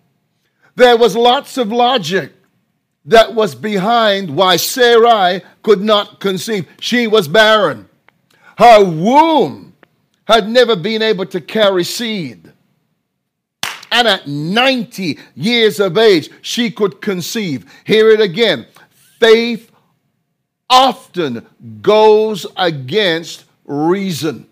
There 0.76 0.96
was 0.96 1.16
lots 1.16 1.56
of 1.56 1.70
logic 1.70 2.32
that 3.06 3.34
was 3.34 3.54
behind 3.54 4.34
why 4.34 4.56
Sarai 4.56 5.42
could 5.62 5.80
not 5.80 6.20
conceive. 6.20 6.66
She 6.80 7.06
was 7.06 7.28
barren. 7.28 7.88
Her 8.56 8.84
womb 8.84 9.74
had 10.26 10.48
never 10.48 10.76
been 10.76 11.02
able 11.02 11.26
to 11.26 11.40
carry 11.40 11.84
seed. 11.84 12.52
And 13.90 14.08
at 14.08 14.26
90 14.26 15.18
years 15.36 15.78
of 15.78 15.96
age, 15.98 16.30
she 16.42 16.70
could 16.70 17.00
conceive. 17.00 17.64
Hear 17.84 18.10
it 18.10 18.20
again. 18.20 18.66
Faith 19.20 19.70
often 20.68 21.46
goes 21.80 22.46
against 22.56 23.44
reason. 23.64 24.46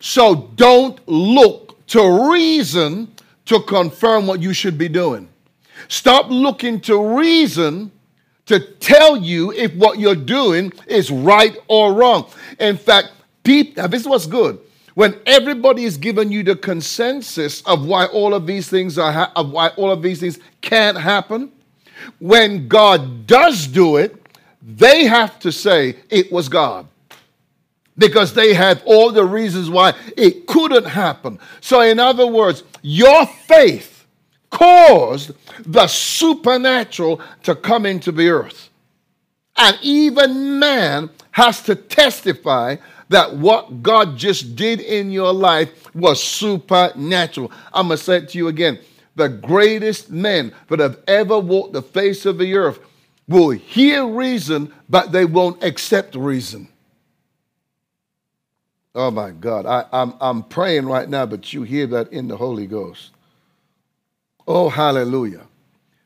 So 0.00 0.50
don't 0.54 1.06
look 1.06 1.86
to 1.88 2.30
reason 2.30 3.12
to 3.46 3.60
confirm 3.60 4.26
what 4.26 4.40
you 4.40 4.52
should 4.52 4.78
be 4.78 4.88
doing. 4.88 5.28
Stop 5.88 6.30
looking 6.30 6.80
to 6.82 7.16
reason 7.16 7.90
to 8.52 8.60
tell 8.60 9.16
you 9.16 9.52
if 9.52 9.74
what 9.74 9.98
you're 9.98 10.14
doing 10.14 10.72
is 10.86 11.10
right 11.10 11.56
or 11.68 11.92
wrong. 11.92 12.30
In 12.58 12.76
fact, 12.76 13.08
this 13.44 14.02
is 14.02 14.06
what's 14.06 14.26
good. 14.26 14.58
When 14.94 15.18
everybody 15.24 15.84
is 15.84 15.96
giving 15.96 16.30
you 16.30 16.42
the 16.42 16.56
consensus 16.56 17.62
of 17.62 17.86
why 17.86 18.06
all 18.06 18.34
of 18.34 18.46
these 18.46 18.68
things 18.68 18.98
are, 18.98 19.10
ha- 19.12 19.32
of 19.34 19.50
why 19.50 19.68
all 19.68 19.90
of 19.90 20.02
these 20.02 20.20
things 20.20 20.38
can't 20.60 20.98
happen, 20.98 21.50
when 22.18 22.68
God 22.68 23.26
does 23.26 23.66
do 23.66 23.96
it, 23.96 24.16
they 24.62 25.04
have 25.04 25.38
to 25.40 25.50
say 25.50 25.96
it 26.10 26.30
was 26.30 26.48
God 26.48 26.86
because 27.98 28.32
they 28.34 28.54
have 28.54 28.82
all 28.84 29.10
the 29.10 29.24
reasons 29.24 29.70
why 29.70 29.94
it 30.16 30.46
couldn't 30.46 30.84
happen. 30.84 31.38
So, 31.60 31.80
in 31.80 31.98
other 31.98 32.26
words, 32.26 32.62
your 32.82 33.26
faith 33.26 33.91
caused 34.52 35.32
the 35.64 35.88
supernatural 35.88 37.20
to 37.42 37.56
come 37.56 37.86
into 37.86 38.12
the 38.12 38.28
earth. 38.28 38.68
And 39.56 39.76
even 39.82 40.60
man 40.60 41.10
has 41.32 41.62
to 41.62 41.74
testify 41.74 42.76
that 43.08 43.34
what 43.36 43.82
God 43.82 44.16
just 44.16 44.54
did 44.54 44.80
in 44.80 45.10
your 45.10 45.32
life 45.32 45.94
was 45.94 46.22
supernatural. 46.22 47.50
I'm 47.72 47.88
going 47.88 47.98
to 47.98 48.04
say 48.04 48.18
it 48.18 48.28
to 48.30 48.38
you 48.38 48.48
again. 48.48 48.78
The 49.16 49.28
greatest 49.28 50.10
men 50.10 50.52
that 50.68 50.78
have 50.78 51.00
ever 51.06 51.38
walked 51.38 51.72
the 51.72 51.82
face 51.82 52.24
of 52.24 52.38
the 52.38 52.54
earth 52.54 52.78
will 53.28 53.50
hear 53.50 54.06
reason, 54.06 54.72
but 54.88 55.12
they 55.12 55.24
won't 55.24 55.62
accept 55.62 56.14
reason. 56.14 56.68
Oh 58.94 59.10
my 59.10 59.30
God. 59.30 59.64
I, 59.66 59.80
am 59.80 59.86
I'm, 59.92 60.14
I'm 60.20 60.42
praying 60.42 60.86
right 60.86 61.08
now, 61.08 61.24
but 61.24 61.52
you 61.52 61.62
hear 61.62 61.86
that 61.88 62.12
in 62.12 62.28
the 62.28 62.36
Holy 62.36 62.66
Ghost. 62.66 63.10
Oh, 64.46 64.68
hallelujah. 64.68 65.46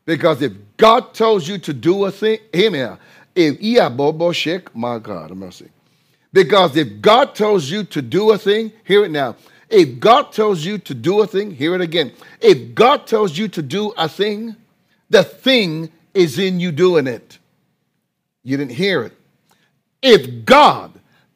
Because 0.05 0.43
if 0.43 0.53
God 0.77 1.15
tells 1.15 1.49
you 1.49 1.59
to 1.59 1.73
do 1.73 2.05
a 2.05 2.11
thing, 2.11 2.39
hear 2.53 2.71
me 2.71 2.81
out. 2.83 3.01
If 3.35 3.61
yeah, 3.61 3.89
bobo 3.89 4.33
shek, 4.33 4.75
my 4.75 4.99
God, 4.99 5.31
mercy. 5.33 5.71
Because 6.33 6.77
if 6.77 7.01
God 7.01 7.35
tells 7.35 7.71
you 7.71 7.85
to 7.85 8.03
do 8.03 8.33
a 8.33 8.39
thing, 8.39 8.73
hear 8.85 9.05
it 9.05 9.11
now. 9.11 9.37
If 9.69 9.99
God 10.01 10.33
tells 10.33 10.65
you 10.65 10.79
to 10.79 10.95
do 10.95 11.23
a 11.23 11.27
thing, 11.27 11.51
hear 11.51 11.75
it 11.75 11.81
again. 11.81 12.13
If 12.41 12.75
God 12.75 13.07
tells 13.07 13.37
you 13.37 13.49
to 13.49 13.63
do 13.63 13.91
a 13.97 14.09
thing, 14.09 14.57
The 15.11 15.23
thing 15.23 15.91
is 16.15 16.39
in 16.39 16.61
you 16.61 16.73
doing 16.73 17.07
it. 17.07 17.39
You 18.43 18.57
didn't 18.57 18.73
hear 18.73 19.03
it. 19.03 19.13
If 20.03 20.45
God 20.45 20.93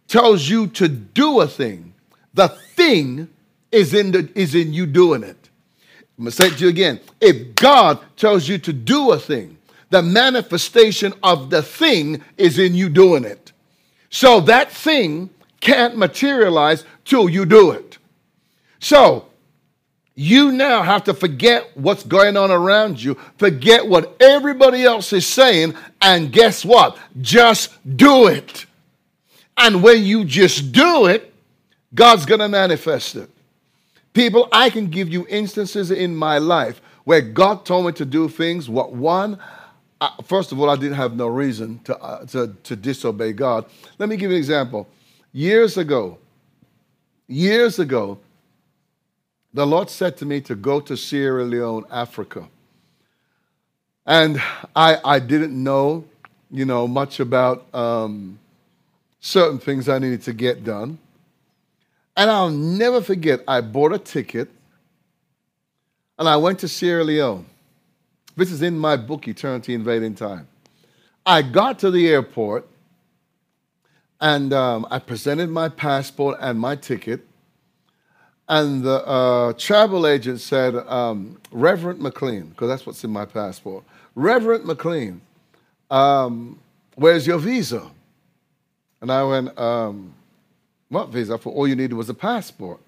tells 0.08 0.48
you 0.48 0.66
to 0.68 0.88
do 0.88 1.40
a 1.40 1.46
thing, 1.46 1.94
the 2.34 2.48
thing 2.48 3.28
is 3.70 3.94
in, 3.94 4.12
the, 4.12 4.28
is 4.34 4.54
in 4.54 4.72
you 4.72 4.86
doing 4.86 5.22
it. 5.22 5.39
I'm 6.20 6.24
going 6.24 6.32
to 6.32 6.36
say 6.36 6.48
it 6.48 6.58
to 6.58 6.64
you 6.64 6.68
again. 6.68 7.00
If 7.18 7.54
God 7.54 7.98
tells 8.18 8.46
you 8.46 8.58
to 8.58 8.74
do 8.74 9.12
a 9.12 9.18
thing, 9.18 9.56
the 9.88 10.02
manifestation 10.02 11.14
of 11.22 11.48
the 11.48 11.62
thing 11.62 12.22
is 12.36 12.58
in 12.58 12.74
you 12.74 12.90
doing 12.90 13.24
it. 13.24 13.52
So 14.10 14.40
that 14.40 14.70
thing 14.70 15.30
can't 15.62 15.96
materialize 15.96 16.84
till 17.06 17.30
you 17.30 17.46
do 17.46 17.70
it. 17.70 17.96
So 18.80 19.28
you 20.14 20.52
now 20.52 20.82
have 20.82 21.04
to 21.04 21.14
forget 21.14 21.70
what's 21.74 22.04
going 22.04 22.36
on 22.36 22.50
around 22.50 23.02
you, 23.02 23.14
forget 23.38 23.88
what 23.88 24.14
everybody 24.20 24.84
else 24.84 25.14
is 25.14 25.26
saying, 25.26 25.74
and 26.02 26.30
guess 26.30 26.66
what? 26.66 26.98
Just 27.22 27.70
do 27.96 28.26
it. 28.26 28.66
And 29.56 29.82
when 29.82 30.04
you 30.04 30.26
just 30.26 30.70
do 30.70 31.06
it, 31.06 31.32
God's 31.94 32.26
going 32.26 32.40
to 32.40 32.48
manifest 32.48 33.16
it. 33.16 33.30
People, 34.12 34.48
I 34.52 34.70
can 34.70 34.88
give 34.88 35.08
you 35.08 35.26
instances 35.28 35.90
in 35.90 36.16
my 36.16 36.38
life 36.38 36.80
where 37.04 37.20
God 37.20 37.64
told 37.64 37.86
me 37.86 37.92
to 37.92 38.04
do 38.04 38.28
things. 38.28 38.68
What 38.68 38.92
one, 38.92 39.38
uh, 40.00 40.10
first 40.24 40.52
of 40.52 40.60
all, 40.60 40.68
I 40.68 40.76
didn't 40.76 40.96
have 40.96 41.14
no 41.14 41.28
reason 41.28 41.78
to, 41.84 41.96
uh, 41.98 42.26
to, 42.26 42.56
to 42.64 42.76
disobey 42.76 43.32
God. 43.32 43.66
Let 43.98 44.08
me 44.08 44.16
give 44.16 44.30
you 44.30 44.36
an 44.36 44.40
example. 44.40 44.88
Years 45.32 45.76
ago, 45.76 46.18
years 47.28 47.78
ago, 47.78 48.18
the 49.54 49.66
Lord 49.66 49.90
said 49.90 50.16
to 50.18 50.26
me 50.26 50.40
to 50.42 50.54
go 50.54 50.80
to 50.80 50.96
Sierra 50.96 51.44
Leone, 51.44 51.84
Africa. 51.90 52.48
And 54.06 54.42
I, 54.74 54.98
I 55.04 55.18
didn't 55.18 55.52
know, 55.62 56.04
you 56.50 56.64
know, 56.64 56.88
much 56.88 57.20
about 57.20 57.72
um, 57.74 58.38
certain 59.20 59.58
things 59.58 59.88
I 59.88 59.98
needed 59.98 60.22
to 60.22 60.32
get 60.32 60.64
done. 60.64 60.98
And 62.16 62.30
I'll 62.30 62.50
never 62.50 63.00
forget, 63.00 63.40
I 63.46 63.60
bought 63.60 63.92
a 63.92 63.98
ticket 63.98 64.48
and 66.18 66.28
I 66.28 66.36
went 66.36 66.58
to 66.60 66.68
Sierra 66.68 67.04
Leone. 67.04 67.46
This 68.36 68.52
is 68.52 68.62
in 68.62 68.78
my 68.78 68.96
book, 68.96 69.26
Eternity 69.26 69.74
Invading 69.74 70.14
Time. 70.14 70.48
I 71.24 71.42
got 71.42 71.78
to 71.80 71.90
the 71.90 72.08
airport 72.08 72.68
and 74.20 74.52
um, 74.52 74.86
I 74.90 74.98
presented 74.98 75.50
my 75.50 75.68
passport 75.68 76.38
and 76.40 76.58
my 76.58 76.76
ticket. 76.76 77.26
And 78.48 78.82
the 78.82 79.06
uh, 79.06 79.52
travel 79.52 80.06
agent 80.06 80.40
said, 80.40 80.74
um, 80.74 81.40
Reverend 81.52 82.00
McLean, 82.00 82.48
because 82.48 82.68
that's 82.68 82.84
what's 82.84 83.04
in 83.04 83.10
my 83.10 83.24
passport. 83.24 83.84
Reverend 84.16 84.64
McLean, 84.64 85.20
um, 85.90 86.58
where's 86.96 87.26
your 87.26 87.38
visa? 87.38 87.88
And 89.00 89.10
I 89.12 89.22
went, 89.22 89.56
um, 89.58 90.14
what 90.90 91.08
visa? 91.08 91.38
For 91.38 91.52
all 91.52 91.66
you 91.66 91.76
needed 91.76 91.94
was 91.94 92.10
a 92.10 92.14
passport. 92.14 92.80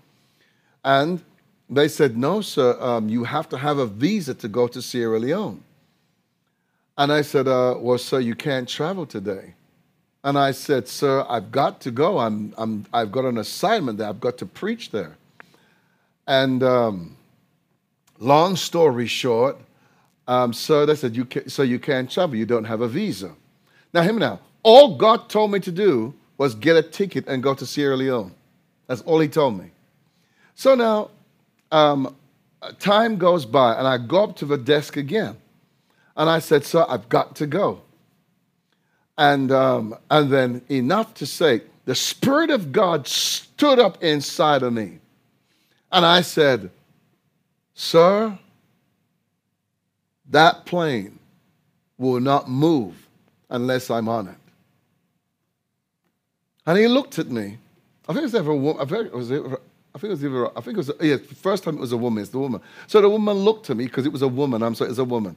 And 0.84 1.22
they 1.70 1.88
said, 1.88 2.16
no, 2.16 2.42
sir, 2.42 2.76
um, 2.80 3.08
you 3.08 3.24
have 3.24 3.48
to 3.48 3.56
have 3.56 3.78
a 3.78 3.86
visa 3.86 4.34
to 4.34 4.48
go 4.48 4.68
to 4.68 4.82
Sierra 4.82 5.18
Leone. 5.18 5.62
And 6.98 7.10
I 7.10 7.22
said, 7.22 7.48
uh, 7.48 7.76
well, 7.78 7.96
sir, 7.96 8.20
you 8.20 8.34
can't 8.34 8.68
travel 8.68 9.06
today. 9.06 9.54
And 10.24 10.38
I 10.38 10.50
said, 10.50 10.86
sir, 10.86 11.24
I've 11.28 11.50
got 11.50 11.80
to 11.82 11.90
go. 11.90 12.18
I'm, 12.18 12.52
I'm, 12.58 12.84
I've 12.92 13.10
got 13.10 13.24
an 13.24 13.38
assignment 13.38 13.98
there. 13.98 14.08
I've 14.08 14.20
got 14.20 14.36
to 14.38 14.46
preach 14.46 14.90
there. 14.90 15.16
And 16.26 16.62
um, 16.62 17.16
long 18.18 18.56
story 18.56 19.06
short, 19.06 19.56
um, 20.28 20.52
sir, 20.52 20.86
they 20.86 20.94
said, 20.94 21.16
you 21.16 21.24
can, 21.24 21.48
so 21.48 21.62
you 21.62 21.78
can't 21.78 22.10
travel. 22.10 22.36
You 22.36 22.46
don't 22.46 22.64
have 22.64 22.80
a 22.80 22.88
visa. 22.88 23.32
Now, 23.94 24.02
me 24.04 24.12
now. 24.12 24.40
All 24.62 24.96
God 24.96 25.28
told 25.28 25.50
me 25.50 25.60
to 25.60 25.72
do 25.72 26.14
was 26.42 26.56
get 26.56 26.74
a 26.74 26.82
ticket 26.82 27.28
and 27.28 27.40
go 27.40 27.54
to 27.54 27.64
Sierra 27.64 27.96
Leone. 27.96 28.34
That's 28.88 29.00
all 29.02 29.20
he 29.20 29.28
told 29.28 29.56
me. 29.56 29.70
So 30.56 30.74
now, 30.74 31.10
um, 31.70 32.16
time 32.80 33.16
goes 33.16 33.46
by, 33.46 33.76
and 33.76 33.86
I 33.86 33.96
go 33.96 34.24
up 34.24 34.36
to 34.38 34.44
the 34.44 34.58
desk 34.58 34.96
again. 34.96 35.36
And 36.16 36.28
I 36.28 36.40
said, 36.40 36.64
Sir, 36.64 36.84
I've 36.88 37.08
got 37.08 37.36
to 37.36 37.46
go. 37.46 37.82
And, 39.16 39.52
um, 39.52 39.96
and 40.10 40.32
then, 40.32 40.62
enough 40.68 41.14
to 41.14 41.26
say, 41.26 41.62
the 41.84 41.94
Spirit 41.94 42.50
of 42.50 42.72
God 42.72 43.06
stood 43.06 43.78
up 43.78 44.02
inside 44.02 44.64
of 44.64 44.72
me. 44.72 44.98
And 45.92 46.04
I 46.04 46.22
said, 46.22 46.72
Sir, 47.74 48.36
that 50.30 50.66
plane 50.66 51.20
will 51.98 52.18
not 52.18 52.50
move 52.50 53.06
unless 53.48 53.92
I'm 53.92 54.08
on 54.08 54.26
it. 54.26 54.41
And 56.66 56.78
he 56.78 56.86
looked 56.86 57.18
at 57.18 57.28
me. 57.28 57.58
I 58.08 58.12
think 58.12 58.18
it 58.18 58.22
was 58.24 58.34
ever 58.34 58.52
a 58.52 58.56
woman. 58.56 58.82
I 58.82 58.84
think 58.84 59.06
it 59.06 59.14
was, 59.14 59.32
ever, 59.32 59.60
I 59.94 59.98
think 59.98 60.10
it 60.10 60.14
was 60.14 60.24
either, 60.24 60.58
I 60.58 60.60
think 60.60 60.74
it 60.74 60.76
was, 60.78 60.90
yeah, 61.00 61.16
the 61.16 61.34
first 61.34 61.64
time 61.64 61.76
it 61.76 61.80
was 61.80 61.92
a 61.92 61.96
woman, 61.96 62.22
it's 62.22 62.30
the 62.30 62.38
woman. 62.38 62.60
So 62.86 63.00
the 63.00 63.08
woman 63.08 63.36
looked 63.38 63.70
at 63.70 63.76
me 63.76 63.86
because 63.86 64.06
it 64.06 64.12
was 64.12 64.22
a 64.22 64.28
woman. 64.28 64.62
I'm 64.62 64.74
sorry, 64.74 64.90
it's 64.90 64.98
a 64.98 65.04
woman. 65.04 65.36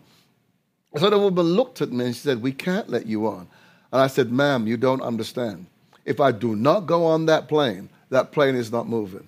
So 0.97 1.09
the 1.09 1.19
woman 1.19 1.45
looked 1.45 1.81
at 1.81 1.91
me 1.91 2.05
and 2.05 2.15
she 2.15 2.21
said, 2.21 2.41
We 2.41 2.53
can't 2.53 2.89
let 2.89 3.05
you 3.05 3.27
on. 3.27 3.47
And 3.91 4.01
I 4.01 4.07
said, 4.07 4.31
Ma'am, 4.31 4.65
you 4.65 4.77
don't 4.77 5.01
understand. 5.01 5.65
If 6.05 6.19
I 6.19 6.31
do 6.31 6.55
not 6.55 6.81
go 6.81 7.05
on 7.05 7.25
that 7.25 7.47
plane, 7.47 7.89
that 8.09 8.31
plane 8.31 8.55
is 8.55 8.71
not 8.71 8.88
moving. 8.88 9.27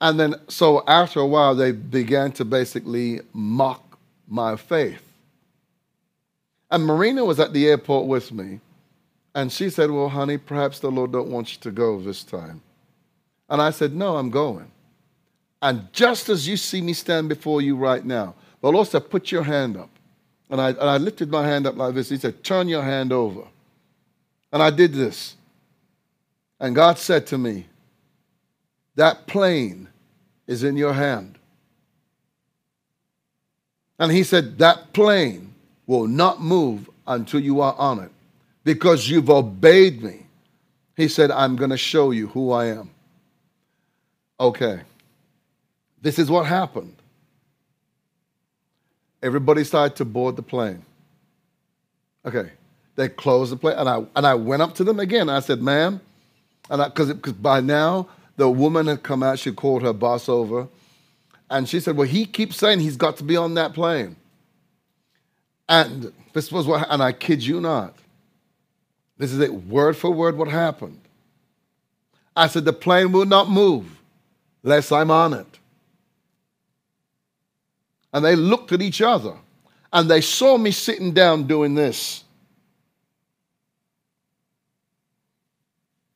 And 0.00 0.20
then, 0.20 0.34
so 0.48 0.84
after 0.86 1.20
a 1.20 1.26
while, 1.26 1.54
they 1.54 1.72
began 1.72 2.32
to 2.32 2.44
basically 2.44 3.20
mock 3.32 3.98
my 4.28 4.56
faith. 4.56 5.02
And 6.70 6.84
Marina 6.84 7.24
was 7.24 7.40
at 7.40 7.52
the 7.52 7.66
airport 7.68 8.06
with 8.06 8.32
me. 8.32 8.60
And 9.36 9.52
she 9.52 9.68
said, 9.68 9.90
Well, 9.90 10.08
honey, 10.08 10.38
perhaps 10.38 10.78
the 10.78 10.90
Lord 10.90 11.12
don't 11.12 11.28
want 11.28 11.52
you 11.52 11.60
to 11.60 11.70
go 11.70 12.00
this 12.00 12.24
time. 12.24 12.62
And 13.50 13.60
I 13.60 13.70
said, 13.70 13.94
No, 13.94 14.16
I'm 14.16 14.30
going. 14.30 14.70
And 15.60 15.92
just 15.92 16.30
as 16.30 16.48
you 16.48 16.56
see 16.56 16.80
me 16.80 16.94
stand 16.94 17.28
before 17.28 17.60
you 17.60 17.76
right 17.76 18.02
now, 18.02 18.34
the 18.62 18.72
Lord 18.72 18.88
said, 18.88 19.10
Put 19.10 19.30
your 19.30 19.42
hand 19.42 19.76
up. 19.76 19.90
And 20.48 20.58
I, 20.58 20.70
and 20.70 20.80
I 20.80 20.96
lifted 20.96 21.30
my 21.30 21.46
hand 21.46 21.66
up 21.66 21.76
like 21.76 21.94
this. 21.94 22.08
He 22.08 22.16
said, 22.16 22.42
Turn 22.42 22.66
your 22.66 22.82
hand 22.82 23.12
over. 23.12 23.42
And 24.54 24.62
I 24.62 24.70
did 24.70 24.94
this. 24.94 25.36
And 26.58 26.74
God 26.74 26.96
said 26.96 27.26
to 27.26 27.36
me, 27.36 27.66
That 28.94 29.26
plane 29.26 29.88
is 30.46 30.64
in 30.64 30.78
your 30.78 30.94
hand. 30.94 31.38
And 33.98 34.10
He 34.10 34.22
said, 34.22 34.56
That 34.56 34.94
plane 34.94 35.52
will 35.86 36.06
not 36.06 36.40
move 36.40 36.88
until 37.06 37.40
you 37.40 37.60
are 37.60 37.74
on 37.74 37.98
it 37.98 38.10
because 38.66 39.08
you've 39.08 39.30
obeyed 39.30 40.02
me. 40.02 40.26
He 40.96 41.06
said, 41.06 41.30
I'm 41.30 41.54
going 41.54 41.70
to 41.70 41.76
show 41.76 42.10
you 42.10 42.26
who 42.26 42.50
I 42.50 42.66
am. 42.66 42.90
Okay. 44.40 44.80
This 46.02 46.18
is 46.18 46.28
what 46.28 46.46
happened. 46.46 46.96
Everybody 49.22 49.62
started 49.62 49.96
to 49.98 50.04
board 50.04 50.34
the 50.34 50.42
plane. 50.42 50.84
Okay. 52.24 52.50
They 52.96 53.08
closed 53.08 53.52
the 53.52 53.56
plane, 53.56 53.76
and 53.78 53.88
I, 53.88 54.04
and 54.16 54.26
I 54.26 54.34
went 54.34 54.62
up 54.62 54.74
to 54.74 54.84
them 54.84 54.98
again. 54.98 55.28
I 55.28 55.38
said, 55.38 55.62
ma'am, 55.62 56.00
and 56.68 56.82
because 56.92 57.12
by 57.34 57.60
now 57.60 58.08
the 58.36 58.50
woman 58.50 58.88
had 58.88 59.04
come 59.04 59.22
out, 59.22 59.38
she 59.38 59.52
called 59.52 59.82
her 59.82 59.92
boss 59.92 60.28
over, 60.28 60.66
and 61.50 61.68
she 61.68 61.78
said, 61.78 61.96
well, 61.96 62.08
he 62.08 62.26
keeps 62.26 62.56
saying 62.56 62.80
he's 62.80 62.96
got 62.96 63.16
to 63.18 63.22
be 63.22 63.36
on 63.36 63.54
that 63.54 63.74
plane. 63.74 64.16
And 65.68 66.12
this 66.32 66.50
was 66.50 66.66
what, 66.66 66.84
and 66.90 67.00
I 67.00 67.12
kid 67.12 67.44
you 67.44 67.60
not, 67.60 67.94
this 69.18 69.32
is 69.32 69.40
it, 69.40 69.52
word 69.52 69.96
for 69.96 70.10
word 70.10 70.36
what 70.36 70.48
happened. 70.48 71.00
I 72.36 72.48
said, 72.48 72.64
the 72.64 72.72
plane 72.72 73.12
will 73.12 73.24
not 73.24 73.48
move 73.48 73.86
lest 74.62 74.92
I'm 74.92 75.10
on 75.10 75.32
it. 75.32 75.46
And 78.12 78.24
they 78.24 78.36
looked 78.36 78.72
at 78.72 78.82
each 78.82 79.00
other 79.00 79.34
and 79.92 80.10
they 80.10 80.20
saw 80.20 80.58
me 80.58 80.70
sitting 80.70 81.12
down 81.12 81.46
doing 81.46 81.74
this. 81.74 82.24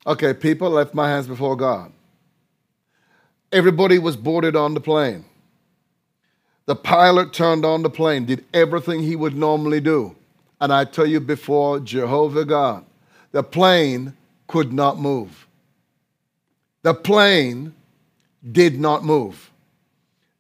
Okay, 0.06 0.34
people 0.34 0.70
left 0.70 0.94
my 0.94 1.08
hands 1.08 1.26
before 1.26 1.56
God. 1.56 1.92
Everybody 3.52 3.98
was 3.98 4.16
boarded 4.16 4.56
on 4.56 4.74
the 4.74 4.80
plane. 4.80 5.24
The 6.66 6.76
pilot 6.76 7.32
turned 7.32 7.64
on 7.64 7.82
the 7.82 7.90
plane, 7.90 8.26
did 8.26 8.44
everything 8.54 9.02
he 9.02 9.16
would 9.16 9.36
normally 9.36 9.80
do. 9.80 10.16
And 10.60 10.72
I 10.72 10.84
tell 10.84 11.06
you 11.06 11.20
before 11.20 11.80
Jehovah 11.80 12.44
God, 12.44 12.84
the 13.32 13.42
plane 13.42 14.14
could 14.46 14.72
not 14.72 14.98
move. 14.98 15.46
The 16.82 16.94
plane 16.94 17.74
did 18.52 18.80
not 18.80 19.04
move. 19.04 19.50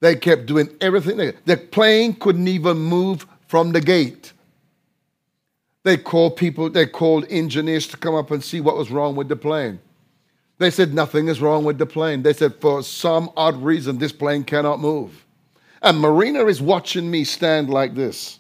They 0.00 0.16
kept 0.16 0.46
doing 0.46 0.68
everything. 0.80 1.32
The 1.44 1.56
plane 1.56 2.14
couldn't 2.14 2.48
even 2.48 2.78
move 2.78 3.26
from 3.46 3.72
the 3.72 3.80
gate. 3.80 4.32
They 5.82 5.96
called 5.96 6.36
people, 6.36 6.70
they 6.70 6.86
called 6.86 7.26
engineers 7.30 7.86
to 7.88 7.96
come 7.96 8.14
up 8.14 8.30
and 8.30 8.42
see 8.42 8.60
what 8.60 8.76
was 8.76 8.90
wrong 8.90 9.16
with 9.16 9.28
the 9.28 9.36
plane. 9.36 9.80
They 10.58 10.70
said 10.70 10.92
nothing 10.92 11.28
is 11.28 11.40
wrong 11.40 11.64
with 11.64 11.78
the 11.78 11.86
plane. 11.86 12.22
They 12.22 12.34
said 12.34 12.54
for 12.56 12.82
some 12.82 13.30
odd 13.36 13.62
reason 13.62 13.96
this 13.96 14.12
plane 14.12 14.44
cannot 14.44 14.78
move. 14.78 15.24
And 15.80 15.98
Marina 15.98 16.44
is 16.46 16.60
watching 16.60 17.10
me 17.10 17.24
stand 17.24 17.70
like 17.70 17.94
this. 17.94 18.39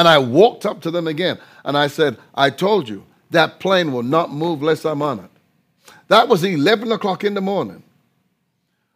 And 0.00 0.08
I 0.08 0.16
walked 0.16 0.64
up 0.64 0.80
to 0.80 0.90
them 0.90 1.06
again 1.06 1.38
and 1.62 1.76
I 1.76 1.86
said, 1.86 2.16
I 2.34 2.48
told 2.48 2.88
you 2.88 3.04
that 3.32 3.60
plane 3.60 3.92
will 3.92 4.02
not 4.02 4.32
move 4.32 4.62
unless 4.62 4.86
I'm 4.86 5.02
on 5.02 5.18
it. 5.18 5.30
That 6.08 6.26
was 6.26 6.42
11 6.42 6.90
o'clock 6.90 7.22
in 7.22 7.34
the 7.34 7.42
morning. 7.42 7.82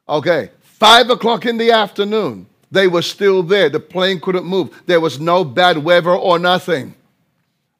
Okay, 0.08 0.48
5 0.62 1.10
o'clock 1.10 1.44
in 1.44 1.58
the 1.58 1.72
afternoon, 1.72 2.46
they 2.70 2.88
were 2.88 3.02
still 3.02 3.42
there. 3.42 3.68
The 3.68 3.80
plane 3.80 4.18
couldn't 4.18 4.46
move. 4.46 4.82
There 4.86 4.98
was 4.98 5.20
no 5.20 5.44
bad 5.44 5.76
weather 5.76 6.08
or 6.08 6.38
nothing. 6.38 6.94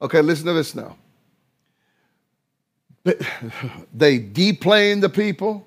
Okay, 0.03 0.21
listen 0.21 0.45
to 0.45 0.53
this 0.53 0.75
now. 0.75 0.95
They 3.95 4.19
deplaned 4.19 5.03
the 5.03 5.09
people, 5.09 5.67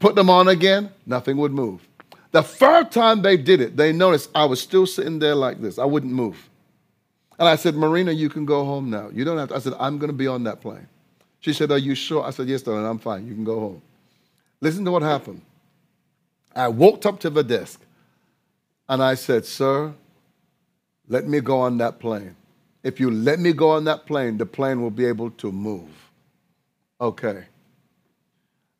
put 0.00 0.16
them 0.16 0.30
on 0.30 0.48
again, 0.48 0.90
nothing 1.06 1.36
would 1.36 1.52
move. 1.52 1.86
The 2.32 2.42
first 2.42 2.90
time 2.90 3.22
they 3.22 3.36
did 3.36 3.60
it, 3.60 3.76
they 3.76 3.92
noticed 3.92 4.30
I 4.34 4.44
was 4.44 4.60
still 4.60 4.86
sitting 4.86 5.18
there 5.18 5.34
like 5.34 5.60
this. 5.60 5.78
I 5.78 5.84
wouldn't 5.84 6.12
move. 6.12 6.48
And 7.38 7.48
I 7.48 7.56
said, 7.56 7.74
Marina, 7.74 8.12
you 8.12 8.28
can 8.28 8.44
go 8.46 8.64
home 8.64 8.90
now. 8.90 9.10
You 9.12 9.24
don't 9.24 9.38
have 9.38 9.50
to. 9.50 9.56
I 9.56 9.58
said, 9.58 9.74
I'm 9.78 9.98
going 9.98 10.08
to 10.08 10.16
be 10.16 10.26
on 10.26 10.44
that 10.44 10.60
plane. 10.60 10.88
She 11.40 11.52
said, 11.52 11.70
Are 11.70 11.78
you 11.78 11.94
sure? 11.94 12.24
I 12.24 12.30
said, 12.30 12.48
Yes, 12.48 12.62
darling, 12.62 12.86
I'm 12.86 12.98
fine. 12.98 13.26
You 13.26 13.34
can 13.34 13.44
go 13.44 13.60
home. 13.60 13.82
Listen 14.60 14.84
to 14.86 14.90
what 14.90 15.02
happened. 15.02 15.42
I 16.54 16.68
walked 16.68 17.04
up 17.04 17.20
to 17.20 17.30
the 17.30 17.44
desk 17.44 17.80
and 18.88 19.02
I 19.02 19.14
said, 19.14 19.44
Sir, 19.44 19.92
let 21.08 21.28
me 21.28 21.40
go 21.40 21.60
on 21.60 21.78
that 21.78 22.00
plane. 22.00 22.34
If 22.82 22.98
you 22.98 23.10
let 23.10 23.38
me 23.38 23.52
go 23.52 23.70
on 23.70 23.84
that 23.84 24.06
plane, 24.06 24.38
the 24.38 24.46
plane 24.46 24.80
will 24.80 24.90
be 24.90 25.04
able 25.04 25.30
to 25.32 25.52
move. 25.52 25.90
Okay. 27.00 27.44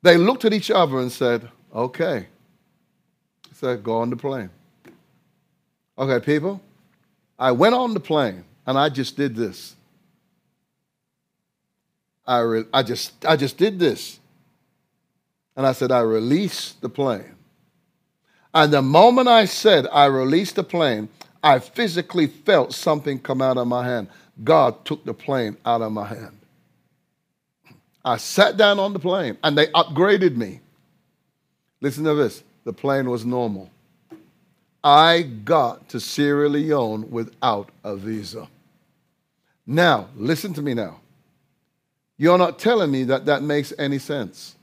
They 0.02 0.16
looked 0.16 0.44
at 0.44 0.52
each 0.54 0.70
other 0.70 0.98
and 0.98 1.12
said, 1.12 1.48
Okay 1.74 2.28
said, 3.56 3.82
Go 3.82 3.98
on 3.98 4.10
the 4.10 4.16
plane. 4.16 4.50
Okay, 5.98 6.24
people, 6.24 6.60
I 7.38 7.52
went 7.52 7.74
on 7.74 7.94
the 7.94 8.00
plane 8.00 8.44
and 8.66 8.78
I 8.78 8.90
just 8.90 9.16
did 9.16 9.34
this. 9.34 9.74
I, 12.26 12.40
re- 12.40 12.66
I, 12.72 12.82
just, 12.82 13.24
I 13.24 13.36
just 13.36 13.56
did 13.56 13.78
this. 13.78 14.20
And 15.56 15.66
I 15.66 15.72
said, 15.72 15.90
I 15.90 16.00
released 16.00 16.82
the 16.82 16.90
plane. 16.90 17.34
And 18.52 18.72
the 18.72 18.82
moment 18.82 19.28
I 19.28 19.46
said 19.46 19.86
I 19.90 20.06
released 20.06 20.56
the 20.56 20.64
plane, 20.64 21.08
I 21.42 21.58
physically 21.58 22.26
felt 22.26 22.74
something 22.74 23.18
come 23.18 23.40
out 23.40 23.56
of 23.56 23.66
my 23.66 23.86
hand. 23.86 24.08
God 24.44 24.84
took 24.84 25.04
the 25.04 25.14
plane 25.14 25.56
out 25.64 25.80
of 25.80 25.92
my 25.92 26.06
hand. 26.06 26.38
I 28.04 28.18
sat 28.18 28.56
down 28.56 28.78
on 28.78 28.92
the 28.92 28.98
plane 28.98 29.38
and 29.42 29.56
they 29.56 29.68
upgraded 29.68 30.36
me. 30.36 30.60
Listen 31.80 32.04
to 32.04 32.14
this 32.14 32.42
the 32.66 32.72
plane 32.72 33.09
was 33.09 33.24
normal. 33.24 33.70
I 34.83 35.22
got 35.22 35.88
to 35.90 36.00
Sierra 36.00 36.48
Leone 36.48 37.09
without 37.12 37.70
a 37.85 37.94
visa. 37.94 38.48
Now, 39.64 40.09
listen 40.16 40.52
to 40.55 40.62
me 40.62 40.74
now. 40.74 40.98
You're 42.18 42.38
not 42.38 42.59
telling 42.59 42.90
me 42.90 43.05
that 43.05 43.26
that 43.26 43.44
makes 43.44 43.72
any 43.79 44.00
sense. 44.00 44.57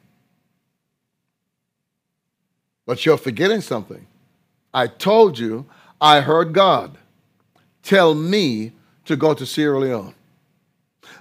But 2.86 3.06
you're 3.06 3.18
forgetting 3.18 3.62
something. 3.62 4.06
I 4.74 4.88
told 4.88 5.40
you 5.40 5.66
I 6.02 6.20
heard 6.20 6.52
God 6.52 6.98
tell 7.84 8.14
me 8.14 8.74
to 9.06 9.16
go 9.16 9.34
to 9.34 9.46
Sierra 9.46 9.80
Leone. 9.80 10.14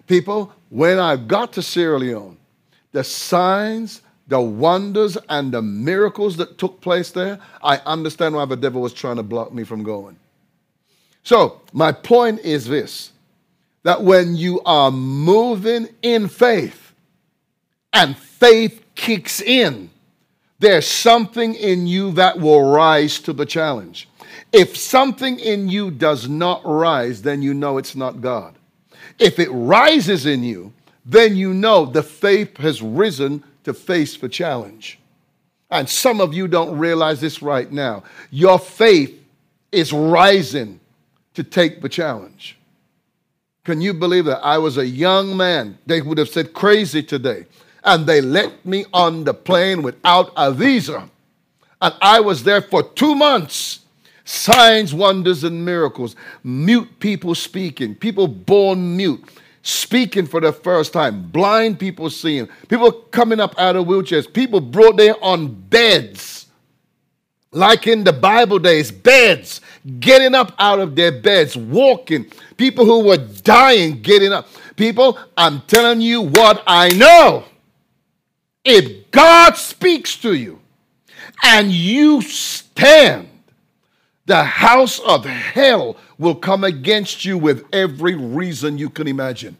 People, 0.08 0.52
when 0.68 0.98
I 0.98 1.14
got 1.14 1.52
to 1.52 1.62
Sierra 1.62 2.00
Leone, 2.00 2.38
the 2.90 3.04
signs 3.04 4.01
the 4.28 4.40
wonders 4.40 5.18
and 5.28 5.52
the 5.52 5.62
miracles 5.62 6.36
that 6.36 6.58
took 6.58 6.80
place 6.80 7.10
there, 7.10 7.38
I 7.62 7.78
understand 7.78 8.34
why 8.34 8.44
the 8.44 8.56
devil 8.56 8.80
was 8.80 8.92
trying 8.92 9.16
to 9.16 9.22
block 9.22 9.52
me 9.52 9.64
from 9.64 9.82
going. 9.82 10.16
So, 11.24 11.60
my 11.72 11.92
point 11.92 12.40
is 12.40 12.66
this 12.66 13.12
that 13.84 14.02
when 14.02 14.36
you 14.36 14.60
are 14.64 14.92
moving 14.92 15.88
in 16.02 16.28
faith 16.28 16.92
and 17.92 18.16
faith 18.16 18.84
kicks 18.94 19.40
in, 19.40 19.90
there's 20.60 20.86
something 20.86 21.54
in 21.54 21.88
you 21.88 22.12
that 22.12 22.38
will 22.38 22.70
rise 22.70 23.18
to 23.20 23.32
the 23.32 23.44
challenge. 23.44 24.08
If 24.52 24.76
something 24.76 25.40
in 25.40 25.68
you 25.68 25.90
does 25.90 26.28
not 26.28 26.62
rise, 26.64 27.22
then 27.22 27.42
you 27.42 27.54
know 27.54 27.78
it's 27.78 27.96
not 27.96 28.20
God. 28.20 28.54
If 29.18 29.38
it 29.38 29.50
rises 29.50 30.26
in 30.26 30.44
you, 30.44 30.72
then 31.04 31.36
you 31.36 31.52
know 31.52 31.84
the 31.84 32.02
faith 32.02 32.58
has 32.58 32.80
risen 32.80 33.42
to 33.64 33.74
face 33.74 34.16
the 34.16 34.28
challenge. 34.28 34.98
And 35.70 35.88
some 35.88 36.20
of 36.20 36.34
you 36.34 36.48
don't 36.48 36.78
realize 36.78 37.20
this 37.20 37.40
right 37.40 37.70
now. 37.70 38.04
Your 38.30 38.58
faith 38.58 39.18
is 39.70 39.92
rising 39.92 40.80
to 41.34 41.42
take 41.42 41.80
the 41.80 41.88
challenge. 41.88 42.58
Can 43.64 43.80
you 43.80 43.94
believe 43.94 44.24
that? 44.26 44.44
I 44.44 44.58
was 44.58 44.76
a 44.76 44.86
young 44.86 45.36
man. 45.36 45.78
They 45.86 46.02
would 46.02 46.18
have 46.18 46.28
said 46.28 46.52
crazy 46.52 47.02
today. 47.02 47.46
And 47.84 48.06
they 48.06 48.20
let 48.20 48.66
me 48.66 48.84
on 48.92 49.24
the 49.24 49.34
plane 49.34 49.82
without 49.82 50.32
a 50.36 50.52
visa. 50.52 51.08
And 51.80 51.94
I 52.00 52.20
was 52.20 52.44
there 52.44 52.62
for 52.62 52.82
two 52.82 53.14
months. 53.14 53.80
Signs, 54.24 54.94
wonders, 54.94 55.42
and 55.42 55.64
miracles. 55.64 56.14
Mute 56.44 57.00
people 57.00 57.34
speaking, 57.34 57.94
people 57.94 58.28
born 58.28 58.96
mute 58.96 59.24
speaking 59.62 60.26
for 60.26 60.40
the 60.40 60.52
first 60.52 60.92
time, 60.92 61.22
blind 61.22 61.78
people 61.78 62.10
seeing, 62.10 62.48
people 62.68 62.92
coming 62.92 63.40
up 63.40 63.54
out 63.58 63.76
of 63.76 63.86
wheelchairs, 63.86 64.32
people 64.32 64.60
brought 64.60 64.96
there 64.96 65.14
on 65.22 65.48
beds, 65.48 66.46
like 67.52 67.86
in 67.86 68.04
the 68.04 68.12
Bible 68.12 68.58
days, 68.58 68.90
beds, 68.90 69.60
getting 70.00 70.34
up 70.34 70.52
out 70.58 70.80
of 70.80 70.96
their 70.96 71.12
beds, 71.12 71.56
walking, 71.56 72.26
people 72.56 72.84
who 72.84 73.04
were 73.04 73.16
dying 73.16 74.02
getting 74.02 74.32
up. 74.32 74.48
People, 74.76 75.18
I'm 75.36 75.60
telling 75.62 76.00
you 76.00 76.22
what 76.22 76.62
I 76.66 76.88
know. 76.90 77.44
If 78.64 79.10
God 79.10 79.56
speaks 79.56 80.16
to 80.18 80.34
you 80.34 80.60
and 81.42 81.70
you 81.70 82.22
stand, 82.22 83.28
the 84.26 84.44
house 84.44 84.98
of 85.00 85.24
hell 85.24 85.96
will 86.22 86.36
come 86.36 86.64
against 86.64 87.24
you 87.24 87.36
with 87.36 87.66
every 87.72 88.14
reason 88.14 88.78
you 88.78 88.88
can 88.88 89.08
imagine. 89.08 89.56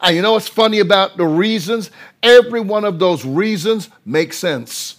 And 0.00 0.16
you 0.16 0.22
know 0.22 0.32
what's 0.32 0.48
funny 0.48 0.80
about 0.80 1.16
the 1.16 1.26
reasons? 1.26 1.90
Every 2.22 2.60
one 2.60 2.84
of 2.84 2.98
those 2.98 3.24
reasons 3.24 3.88
makes 4.04 4.36
sense. 4.36 4.96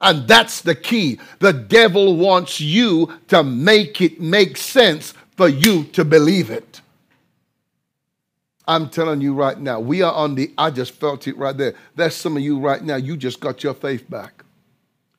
And 0.00 0.26
that's 0.26 0.62
the 0.62 0.74
key. 0.74 1.20
The 1.38 1.52
devil 1.52 2.16
wants 2.16 2.60
you 2.60 3.12
to 3.28 3.44
make 3.44 4.00
it 4.00 4.20
make 4.20 4.56
sense 4.56 5.14
for 5.36 5.48
you 5.48 5.84
to 5.84 6.04
believe 6.04 6.50
it. 6.50 6.80
I'm 8.66 8.88
telling 8.88 9.20
you 9.20 9.34
right 9.34 9.58
now, 9.58 9.80
we 9.80 10.02
are 10.02 10.12
on 10.12 10.34
the, 10.34 10.52
I 10.56 10.70
just 10.70 10.92
felt 10.92 11.26
it 11.26 11.36
right 11.36 11.56
there. 11.56 11.74
That's 11.96 12.14
some 12.16 12.36
of 12.36 12.42
you 12.42 12.58
right 12.58 12.82
now, 12.82 12.96
you 12.96 13.16
just 13.16 13.40
got 13.40 13.62
your 13.62 13.74
faith 13.74 14.08
back. 14.08 14.44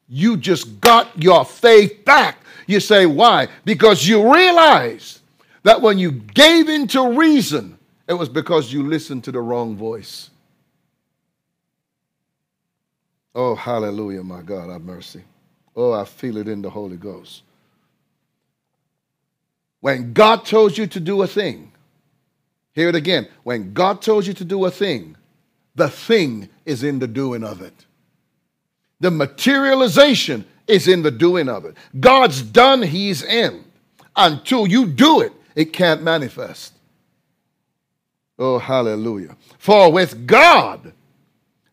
You 0.08 0.38
just 0.38 0.82
got 0.82 1.08
your 1.22 1.46
faith 1.46 2.04
back. 2.04 2.41
You 2.72 2.80
say, 2.80 3.06
why? 3.06 3.50
Because 3.66 4.08
you 4.08 4.34
realize 4.34 5.20
that 5.64 5.82
when 5.82 6.00
you 6.00 6.12
gave 6.12 6.70
into 6.70 7.18
reason, 7.18 7.78
it 8.08 8.14
was 8.14 8.30
because 8.30 8.72
you 8.72 8.88
listened 8.88 9.26
to 9.26 9.32
the 9.34 9.42
wrong 9.42 9.76
voice. 9.76 10.30
Oh, 13.36 13.56
hallelujah, 13.56 14.24
my 14.24 14.42
God, 14.42 14.70
have 14.70 14.84
mercy. 14.84 15.22
Oh, 15.76 15.92
I 15.92 16.06
feel 16.06 16.38
it 16.38 16.48
in 16.48 16.62
the 16.62 16.70
Holy 16.70 16.96
Ghost. 16.96 17.44
When 19.82 20.14
God 20.14 20.46
tells 20.46 20.78
you 20.78 20.88
to 20.88 21.00
do 21.02 21.22
a 21.24 21.28
thing, 21.28 21.74
hear 22.72 22.88
it 22.88 22.96
again. 22.96 23.28
When 23.44 23.74
God 23.74 24.02
tells 24.02 24.28
you 24.28 24.34
to 24.36 24.46
do 24.46 24.64
a 24.64 24.72
thing, 24.72 25.18
the 25.76 25.90
thing 25.90 26.48
is 26.66 26.84
in 26.84 27.00
the 27.00 27.08
doing 27.08 27.44
of 27.44 27.62
it. 27.62 27.86
The 29.02 29.12
materialization 29.12 30.46
is 30.72 30.88
in 30.88 31.04
the 31.04 31.12
doing 31.12 31.50
of 31.50 31.66
it. 31.66 31.76
God's 32.00 32.42
done, 32.42 32.82
He's 32.82 33.22
in. 33.24 33.66
Until 34.16 34.66
you 34.66 34.88
do 34.88 35.22
it, 35.22 35.34
it 35.56 35.74
can't 35.74 36.02
manifest. 36.02 36.74
Oh, 38.40 38.58
hallelujah. 38.58 39.36
For 39.60 39.92
with 39.92 40.26
God, 40.26 40.94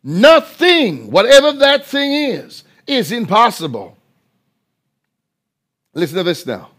nothing, 0.03 1.11
whatever 1.11 1.53
that 1.53 1.87
thing 1.87 2.13
is, 2.13 2.65
is 2.87 3.13
impossible. 3.13 3.97
Listen 5.95 6.19
to 6.19 6.23
this 6.25 6.45
now. 6.45 6.71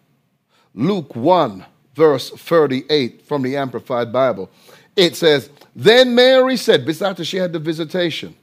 Luke 0.74 1.16
1, 1.16 1.66
verse 1.96 2.30
38 2.30 3.22
from 3.24 3.42
the 3.42 3.58
Amplified 3.58 4.14
Bible. 4.14 4.50
It 4.96 5.16
says, 5.16 5.50
Then 5.76 6.14
Mary 6.14 6.58
said, 6.58 6.88
after 7.02 7.26
she 7.26 7.38
had 7.38 7.54
the 7.54 7.60
visitation, 7.60 8.36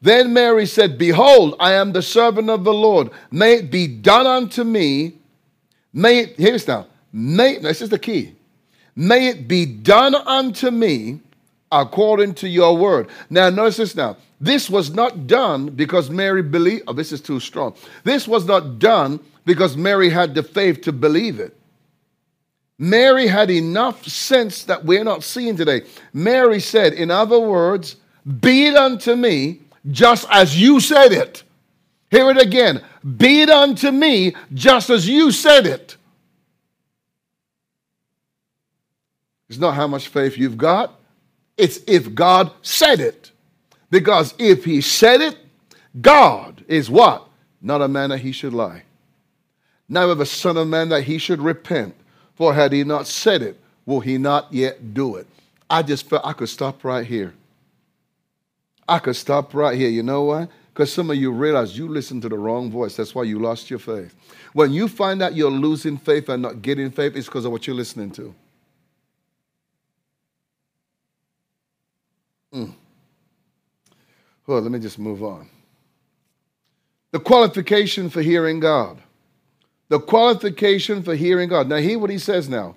then 0.00 0.32
Mary 0.32 0.66
said, 0.66 0.98
Behold, 0.98 1.56
I 1.58 1.72
am 1.74 1.92
the 1.92 2.02
servant 2.02 2.50
of 2.50 2.64
the 2.64 2.72
Lord. 2.72 3.10
May 3.30 3.54
it 3.54 3.70
be 3.70 3.86
done 3.86 4.26
unto 4.26 4.64
me. 4.64 5.14
May 5.92 6.20
it, 6.20 6.36
here's 6.36 6.68
now, 6.68 6.86
may, 7.12 7.58
this 7.58 7.82
is 7.82 7.88
the 7.88 7.98
key. 7.98 8.34
May 8.94 9.28
it 9.28 9.48
be 9.48 9.66
done 9.66 10.14
unto 10.14 10.70
me 10.70 11.20
according 11.70 12.34
to 12.34 12.48
your 12.48 12.76
word. 12.76 13.08
Now, 13.30 13.50
notice 13.50 13.76
this 13.76 13.96
now. 13.96 14.16
This 14.40 14.70
was 14.70 14.90
not 14.90 15.26
done 15.26 15.70
because 15.70 16.10
Mary 16.10 16.42
believed. 16.42 16.84
Oh, 16.86 16.92
this 16.92 17.12
is 17.12 17.20
too 17.20 17.40
strong. 17.40 17.74
This 18.04 18.28
was 18.28 18.46
not 18.46 18.78
done 18.78 19.18
because 19.44 19.76
Mary 19.76 20.08
had 20.08 20.34
the 20.34 20.42
faith 20.42 20.82
to 20.82 20.92
believe 20.92 21.40
it. 21.40 21.56
Mary 22.78 23.26
had 23.26 23.50
enough 23.50 24.06
sense 24.06 24.62
that 24.64 24.84
we're 24.84 25.02
not 25.02 25.24
seeing 25.24 25.56
today. 25.56 25.82
Mary 26.12 26.60
said, 26.60 26.92
in 26.92 27.10
other 27.10 27.40
words, 27.40 27.96
be 28.40 28.66
it 28.66 28.76
unto 28.76 29.16
me 29.16 29.60
just 29.90 30.26
as 30.30 30.60
you 30.60 30.80
said 30.80 31.12
it. 31.12 31.42
Hear 32.10 32.30
it 32.30 32.40
again. 32.40 32.82
Be 33.16 33.42
it 33.42 33.50
unto 33.50 33.90
me 33.90 34.34
just 34.54 34.90
as 34.90 35.08
you 35.08 35.30
said 35.30 35.66
it. 35.66 35.96
It's 39.48 39.58
not 39.58 39.74
how 39.74 39.86
much 39.86 40.08
faith 40.08 40.36
you've 40.36 40.58
got, 40.58 40.98
it's 41.56 41.80
if 41.86 42.14
God 42.14 42.52
said 42.62 43.00
it. 43.00 43.32
Because 43.90 44.34
if 44.38 44.64
He 44.64 44.80
said 44.80 45.20
it, 45.20 45.38
God 46.00 46.64
is 46.68 46.90
what? 46.90 47.26
Not 47.62 47.82
a 47.82 47.88
man 47.88 48.10
that 48.10 48.18
He 48.18 48.32
should 48.32 48.52
lie. 48.52 48.82
Neither 49.88 50.14
the 50.14 50.26
Son 50.26 50.56
of 50.58 50.68
Man 50.68 50.90
that 50.90 51.04
He 51.04 51.18
should 51.18 51.40
repent. 51.40 51.94
For 52.34 52.54
had 52.54 52.72
He 52.72 52.84
not 52.84 53.06
said 53.06 53.42
it, 53.42 53.58
will 53.86 54.00
He 54.00 54.18
not 54.18 54.52
yet 54.52 54.92
do 54.92 55.16
it? 55.16 55.26
I 55.70 55.82
just 55.82 56.08
felt 56.08 56.24
I 56.24 56.34
could 56.34 56.48
stop 56.48 56.84
right 56.84 57.06
here. 57.06 57.34
I 58.88 58.98
could 58.98 59.16
stop 59.16 59.54
right 59.54 59.76
here. 59.76 59.90
You 59.90 60.02
know 60.02 60.22
why? 60.22 60.48
Because 60.72 60.92
some 60.92 61.10
of 61.10 61.16
you 61.16 61.30
realize 61.30 61.76
you 61.76 61.88
listened 61.88 62.22
to 62.22 62.28
the 62.28 62.38
wrong 62.38 62.70
voice. 62.70 62.96
That's 62.96 63.14
why 63.14 63.24
you 63.24 63.38
lost 63.38 63.68
your 63.68 63.78
faith. 63.78 64.14
When 64.52 64.72
you 64.72 64.88
find 64.88 65.20
out 65.20 65.34
you're 65.34 65.50
losing 65.50 65.98
faith 65.98 66.28
and 66.28 66.42
not 66.42 66.62
getting 66.62 66.90
faith, 66.90 67.16
it's 67.16 67.26
because 67.26 67.44
of 67.44 67.52
what 67.52 67.66
you're 67.66 67.76
listening 67.76 68.10
to. 68.12 68.34
Mm. 72.54 72.74
Well, 74.46 74.60
let 74.60 74.70
me 74.70 74.78
just 74.78 74.98
move 74.98 75.22
on. 75.22 75.48
The 77.10 77.20
qualification 77.20 78.08
for 78.08 78.22
hearing 78.22 78.60
God. 78.60 79.02
The 79.88 80.00
qualification 80.00 81.02
for 81.02 81.14
hearing 81.14 81.48
God. 81.48 81.68
Now, 81.68 81.76
hear 81.76 81.98
what 81.98 82.10
he 82.10 82.18
says 82.18 82.48
now. 82.48 82.76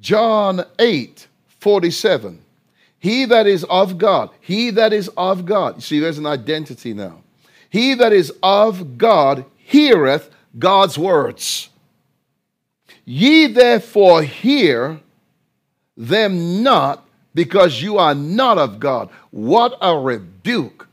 John 0.00 0.64
8 0.78 1.26
47. 1.60 2.40
He 2.98 3.24
that 3.26 3.46
is 3.46 3.64
of 3.64 3.98
God, 3.98 4.30
he 4.40 4.70
that 4.70 4.92
is 4.92 5.08
of 5.16 5.46
God. 5.46 5.76
You 5.76 5.80
see, 5.82 6.00
there's 6.00 6.18
an 6.18 6.26
identity 6.26 6.92
now. 6.92 7.22
He 7.70 7.94
that 7.94 8.12
is 8.12 8.32
of 8.42 8.98
God 8.98 9.44
heareth 9.56 10.30
God's 10.58 10.98
words. 10.98 11.68
Ye 13.04 13.46
therefore 13.46 14.22
hear 14.22 15.00
them 15.96 16.62
not 16.62 17.06
because 17.34 17.80
you 17.80 17.98
are 17.98 18.14
not 18.14 18.58
of 18.58 18.80
God. 18.80 19.10
What 19.30 19.76
a 19.80 19.96
rebuke. 19.96 20.88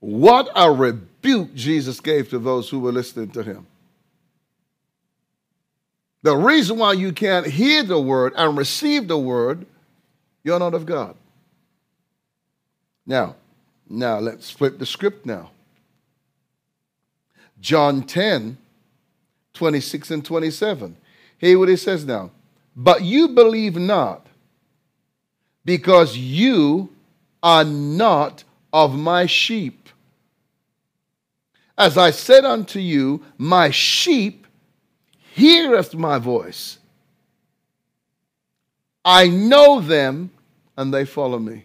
What 0.00 0.50
a 0.54 0.70
rebuke 0.70 1.54
Jesus 1.54 2.00
gave 2.00 2.28
to 2.30 2.38
those 2.38 2.68
who 2.68 2.80
were 2.80 2.92
listening 2.92 3.30
to 3.30 3.42
him. 3.42 3.66
The 6.22 6.36
reason 6.36 6.78
why 6.78 6.94
you 6.94 7.12
can't 7.12 7.46
hear 7.46 7.82
the 7.82 8.00
word 8.00 8.32
and 8.36 8.56
receive 8.56 9.08
the 9.08 9.18
word, 9.18 9.66
you're 10.44 10.58
not 10.58 10.74
of 10.74 10.86
God. 10.86 11.16
Now, 13.06 13.36
now 13.88 14.18
let's 14.18 14.50
flip 14.50 14.78
the 14.78 14.86
script 14.86 15.26
now. 15.26 15.50
John 17.60 18.02
10, 18.02 18.58
26 19.54 20.10
and 20.10 20.24
27. 20.24 20.96
Hear 21.38 21.58
what 21.58 21.68
he 21.68 21.76
says 21.76 22.04
now. 22.04 22.30
But 22.76 23.02
you 23.02 23.28
believe 23.28 23.76
not 23.76 24.26
because 25.64 26.16
you 26.16 26.90
are 27.42 27.64
not 27.64 28.44
of 28.72 28.94
my 28.96 29.26
sheep. 29.26 29.88
As 31.76 31.98
I 31.98 32.10
said 32.10 32.44
unto 32.44 32.78
you, 32.78 33.24
my 33.38 33.70
sheep 33.70 34.46
heareth 35.32 35.94
my 35.94 36.18
voice. 36.18 36.78
I 39.04 39.28
know 39.28 39.80
them 39.80 40.30
and 40.76 40.92
they 40.92 41.04
follow 41.04 41.38
me. 41.38 41.64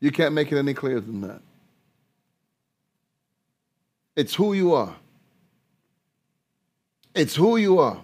You 0.00 0.10
can't 0.10 0.34
make 0.34 0.52
it 0.52 0.58
any 0.58 0.74
clearer 0.74 1.00
than 1.00 1.20
that. 1.22 1.40
It's 4.14 4.34
who 4.34 4.52
you 4.52 4.74
are. 4.74 4.96
It's 7.14 7.34
who 7.34 7.56
you 7.56 7.78
are. 7.78 8.02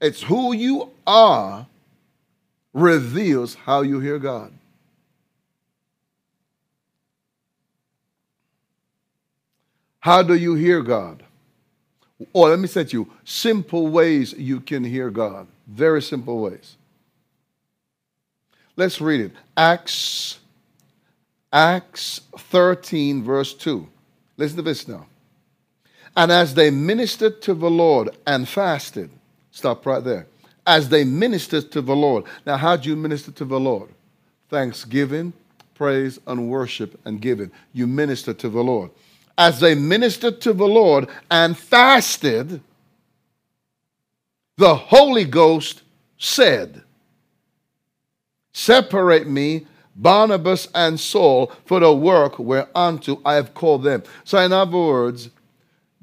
It's 0.00 0.22
who 0.22 0.52
you 0.52 0.90
are 1.06 1.66
reveals 2.72 3.54
how 3.54 3.82
you 3.82 4.00
hear 4.00 4.18
God. 4.18 4.52
How 10.00 10.22
do 10.22 10.34
you 10.34 10.54
hear 10.54 10.82
God? 10.82 11.22
Or 12.32 12.50
let 12.50 12.58
me 12.58 12.68
say 12.68 12.84
to 12.84 12.96
you, 12.96 13.12
simple 13.24 13.88
ways 13.88 14.32
you 14.32 14.60
can 14.60 14.84
hear 14.84 15.10
God. 15.10 15.46
Very 15.66 16.00
simple 16.00 16.40
ways. 16.40 16.76
Let's 18.76 19.00
read 19.00 19.20
it. 19.20 19.32
Acts, 19.56 20.38
Acts 21.52 22.20
13, 22.36 23.22
verse 23.24 23.54
2. 23.54 23.88
Listen 24.36 24.56
to 24.58 24.62
this 24.62 24.86
now. 24.86 25.06
And 26.16 26.30
as 26.30 26.54
they 26.54 26.70
ministered 26.70 27.42
to 27.42 27.54
the 27.54 27.70
Lord 27.70 28.10
and 28.26 28.48
fasted, 28.48 29.10
stop 29.50 29.84
right 29.84 30.04
there 30.04 30.26
as 30.66 30.88
they 30.88 31.04
ministered 31.04 31.70
to 31.72 31.80
the 31.80 31.94
Lord. 31.94 32.24
Now, 32.44 32.56
how 32.56 32.76
do 32.76 32.88
you 32.88 32.96
minister 32.96 33.30
to 33.32 33.44
the 33.44 33.60
Lord? 33.60 33.88
Thanksgiving, 34.48 35.32
praise, 35.74 36.18
and 36.26 36.48
worship 36.48 36.98
and 37.04 37.20
giving. 37.20 37.50
You 37.72 37.86
minister 37.86 38.34
to 38.34 38.48
the 38.48 38.62
Lord. 38.62 38.90
As 39.38 39.60
they 39.60 39.74
ministered 39.74 40.40
to 40.42 40.52
the 40.52 40.66
Lord 40.66 41.08
and 41.30 41.56
fasted, 41.56 42.60
the 44.56 44.74
Holy 44.74 45.24
Ghost 45.24 45.82
said, 46.18 46.82
Separate 48.56 49.26
me, 49.26 49.66
Barnabas 49.96 50.66
and 50.74 50.98
Saul, 50.98 51.52
for 51.66 51.78
the 51.78 51.92
work 51.92 52.38
whereunto 52.38 53.20
I 53.22 53.34
have 53.34 53.52
called 53.52 53.82
them. 53.82 54.02
So, 54.24 54.38
in 54.38 54.50
other 54.50 54.78
words, 54.78 55.28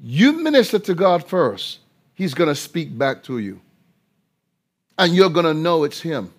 you 0.00 0.34
minister 0.34 0.78
to 0.78 0.94
God 0.94 1.26
first, 1.26 1.80
He's 2.14 2.32
going 2.32 2.46
to 2.46 2.54
speak 2.54 2.96
back 2.96 3.24
to 3.24 3.38
you. 3.38 3.60
And 4.96 5.16
you're 5.16 5.30
going 5.30 5.46
to 5.46 5.52
know 5.52 5.82
it's 5.82 6.00
him 6.00 6.32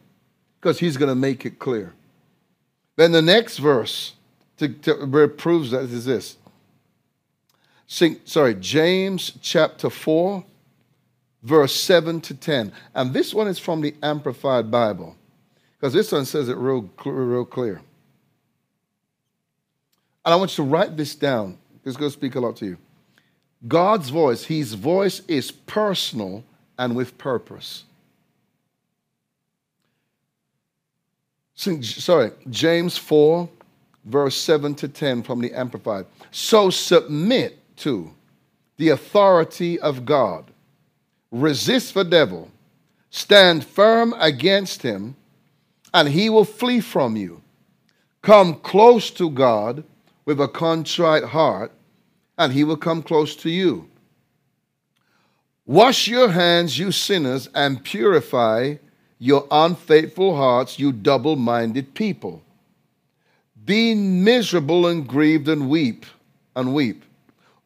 because 0.62 0.80
he's 0.80 0.96
going 0.96 1.10
to 1.10 1.16
make 1.16 1.46
it 1.46 1.60
clear. 1.60 1.94
Then 2.96 3.12
the 3.12 3.22
next 3.22 3.58
verse 3.58 4.14
to, 4.56 4.70
to 4.70 5.28
proves 5.28 5.72
that 5.72 5.82
is 5.82 6.06
this. 6.06 6.38
Sing, 7.88 8.22
sorry, 8.24 8.56
James 8.56 9.34
chapter 9.42 9.90
4, 9.90 10.46
verse 11.44 11.76
7 11.76 12.22
to 12.22 12.34
10. 12.34 12.72
And 12.94 13.14
this 13.14 13.34
one 13.34 13.50
is 13.50 13.60
from 13.60 13.82
the 13.82 13.94
Amplified 14.02 14.72
Bible 14.72 15.18
because 15.78 15.94
this 15.94 16.12
one 16.12 16.26
says 16.26 16.50
it 16.50 16.58
real, 16.58 16.90
real 17.04 17.46
clear. 17.46 17.82
And 20.24 20.34
I 20.34 20.36
want 20.36 20.58
you 20.58 20.64
to 20.64 20.70
write 20.70 20.98
this 20.98 21.14
down. 21.16 21.58
It's 21.86 21.98
going 21.98 22.10
to 22.10 22.18
speak 22.18 22.36
a 22.36 22.40
lot 22.40 22.56
to 22.58 22.66
you. 22.66 22.78
God's 23.68 24.10
voice, 24.10 24.44
his 24.44 24.74
voice 24.74 25.22
is 25.28 25.52
personal 25.52 26.44
and 26.78 26.96
with 26.96 27.18
purpose. 27.18 27.84
sorry, 31.56 32.32
James 32.50 32.98
4, 32.98 33.50
verse 34.06 34.36
7 34.36 34.76
to 34.76 34.88
10 34.88 35.24
from 35.24 35.40
the 35.40 35.54
Amplified. 35.54 36.06
So 36.32 36.70
submit 36.70 37.60
to 37.78 38.12
the 38.78 38.90
authority 38.90 39.80
of 39.80 40.06
God. 40.06 40.46
Resist 41.32 41.94
the 41.94 42.04
devil. 42.04 42.52
Stand 43.10 43.66
firm 43.66 44.14
against 44.18 44.82
him, 44.82 45.16
and 45.96 46.10
he 46.10 46.30
will 46.30 46.44
flee 46.44 46.82
from 46.82 47.16
you. 47.16 47.42
Come 48.22 48.56
close 48.56 49.10
to 49.12 49.30
God 49.30 49.86
with 50.26 50.42
a 50.42 50.48
contrite 50.50 51.24
heart, 51.24 51.72
and 52.38 52.52
he 52.52 52.66
will 52.66 52.76
come 52.76 53.02
close 53.02 53.34
to 53.38 53.50
you. 53.50 53.88
Wash 55.66 56.10
your 56.10 56.30
hands, 56.30 56.78
you 56.78 56.92
sinners, 56.92 57.48
and 57.56 57.82
purify 57.82 58.76
your 59.20 59.48
unfaithful 59.50 60.36
hearts, 60.36 60.78
you 60.78 60.92
double 60.92 61.38
minded 61.38 61.94
people. 61.94 62.44
Be 63.64 63.96
miserable 63.96 64.88
and 64.88 65.08
grieved 65.08 65.48
and 65.48 65.70
weep 65.70 66.06
and 66.58 66.74
weep 66.74 67.06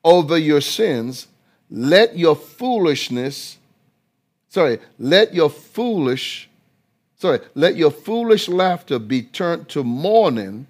over 0.04 0.38
your 0.38 0.62
sins. 0.62 1.28
Let 1.72 2.16
your 2.16 2.36
foolishness, 2.36 3.58
sorry, 4.50 4.80
let 5.00 5.34
your 5.34 5.50
foolish, 5.50 6.49
sorry, 7.20 7.40
let 7.54 7.76
your 7.76 7.92
foolish 7.92 8.50
laughter 8.50 8.98
be 8.98 9.22
turned 9.22 9.70
to 9.70 9.84
mourning 9.84 10.66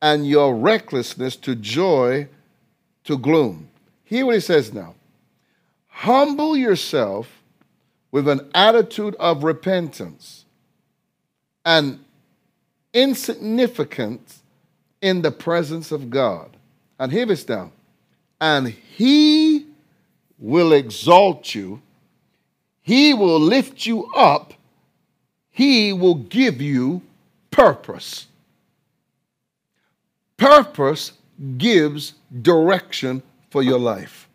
and 0.00 0.26
your 0.26 0.54
recklessness 0.54 1.36
to 1.36 1.54
joy 1.54 2.28
to 3.04 3.18
gloom. 3.18 3.68
Hear 4.04 4.26
what 4.26 4.36
he 4.36 4.40
says 4.40 4.72
now. 4.72 4.94
Humble 5.88 6.56
yourself 6.56 7.42
with 8.10 8.28
an 8.28 8.48
attitude 8.54 9.14
of 9.16 9.44
repentance 9.44 10.44
and 11.64 12.04
insignificance 12.92 14.42
in 15.02 15.22
the 15.22 15.30
presence 15.30 15.90
of 15.90 16.10
God. 16.10 16.56
And 16.98 17.10
hear 17.10 17.26
this 17.26 17.48
now. 17.48 17.72
And 18.40 18.68
he 18.68 19.66
will 20.38 20.72
exalt 20.72 21.54
you, 21.54 21.80
he 22.82 23.14
will 23.14 23.40
lift 23.40 23.86
you 23.86 24.06
up, 24.14 24.54
he 25.54 25.92
will 25.92 26.16
give 26.16 26.60
you 26.60 27.00
purpose. 27.52 28.26
Purpose 30.36 31.12
gives 31.56 32.14
direction 32.42 33.22
for 33.50 33.62
your 33.62 33.78
life. 33.78 34.28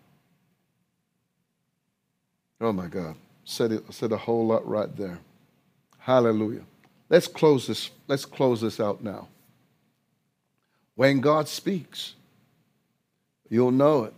Oh 2.62 2.71
my 2.71 2.88
God. 2.88 3.15
Said 3.43 3.73
it 3.73 3.84
said 3.93 4.13
a 4.13 4.17
whole 4.17 4.47
lot 4.47 4.65
right 4.65 4.95
there. 4.95 5.19
Hallelujah. 5.97 6.63
Let's 7.10 7.27
close 7.27 7.67
this, 7.67 7.89
let's 8.08 8.23
close 8.23 8.62
this 8.62 8.79
out 8.79 9.03
now. 9.03 9.27
When 10.95 11.19
God 11.19 11.49
speaks, 11.49 12.13
you'll 13.49 13.71
know 13.71 14.05
it. 14.05 14.13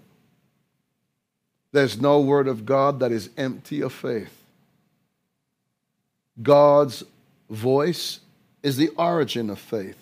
There's 1.72 2.00
no 2.00 2.20
word 2.22 2.48
of 2.48 2.64
God 2.64 3.00
that 3.00 3.12
is 3.12 3.32
empty 3.38 3.82
of 3.82 3.92
faith. 3.92 4.41
God's 6.42 7.04
voice 7.50 8.20
is 8.64 8.78
the 8.78 8.90
origin 8.98 9.50
of 9.50 9.60
faith. 9.60 9.98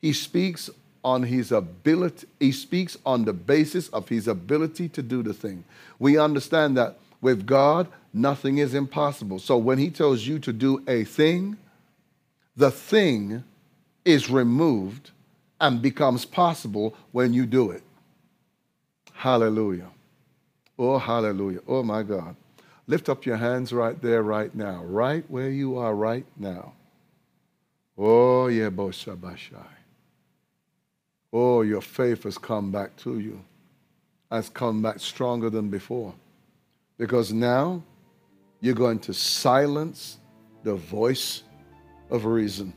He 0.00 0.12
speaks 0.12 0.70
on 1.04 1.22
his 1.22 1.52
ability, 1.52 2.26
he 2.40 2.50
speaks 2.50 2.96
on 3.04 3.24
the 3.24 3.32
basis 3.32 3.88
of 3.88 4.08
his 4.08 4.26
ability 4.26 4.88
to 4.90 5.02
do 5.02 5.22
the 5.22 5.34
thing. 5.34 5.64
We 5.98 6.18
understand 6.18 6.76
that 6.78 6.98
with 7.20 7.46
God, 7.46 7.88
nothing 8.12 8.58
is 8.58 8.74
impossible. 8.74 9.38
So 9.38 9.56
when 9.56 9.78
he 9.78 9.90
tells 9.90 10.26
you 10.26 10.38
to 10.40 10.52
do 10.52 10.82
a 10.88 11.04
thing, 11.04 11.56
the 12.56 12.70
thing 12.70 13.44
is 14.04 14.30
removed 14.30 15.10
and 15.60 15.80
becomes 15.80 16.24
possible 16.24 16.94
when 17.12 17.32
you 17.32 17.46
do 17.46 17.70
it. 17.70 17.82
Hallelujah. 19.12 19.90
Oh, 20.78 20.98
hallelujah. 20.98 21.60
Oh, 21.66 21.82
my 21.82 22.02
God. 22.02 22.36
Lift 22.86 23.08
up 23.08 23.24
your 23.24 23.36
hands 23.36 23.72
right 23.72 24.00
there, 24.02 24.22
right 24.22 24.54
now, 24.54 24.84
right 24.84 25.24
where 25.28 25.50
you 25.50 25.78
are 25.78 25.94
right 25.94 26.26
now. 26.36 26.74
Oh, 27.96 28.48
yeah, 28.48 28.68
Boshabashai. 28.68 29.66
Oh, 31.32 31.62
your 31.62 31.80
faith 31.80 32.24
has 32.24 32.36
come 32.36 32.70
back 32.70 32.94
to 32.98 33.18
you, 33.18 33.42
has 34.30 34.48
come 34.50 34.82
back 34.82 35.00
stronger 35.00 35.48
than 35.48 35.70
before. 35.70 36.14
Because 36.98 37.32
now 37.32 37.82
you're 38.60 38.74
going 38.74 38.98
to 39.00 39.14
silence 39.14 40.18
the 40.62 40.74
voice 40.74 41.42
of 42.10 42.24
reason. 42.24 42.72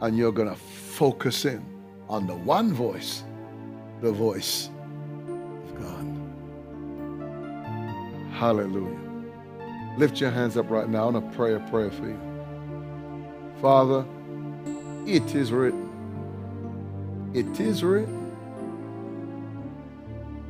And 0.00 0.16
you're 0.16 0.32
going 0.32 0.48
to 0.48 0.56
focus 0.56 1.44
in 1.44 1.64
on 2.08 2.26
the 2.26 2.34
one 2.34 2.72
voice, 2.72 3.22
the 4.00 4.10
voice 4.10 4.70
Hallelujah. 8.40 8.98
Lift 9.98 10.20
your 10.20 10.30
hands 10.30 10.56
up 10.56 10.70
right 10.70 10.88
now. 10.88 11.02
I 11.02 11.10
want 11.10 11.30
to 11.30 11.36
pray 11.36 11.54
a 11.54 11.60
prayer 11.70 11.90
for 11.90 12.06
you. 12.06 12.18
Father, 13.60 14.04
it 15.06 15.34
is 15.34 15.52
written. 15.52 15.86
It 17.34 17.60
is 17.60 17.84
written 17.84 18.32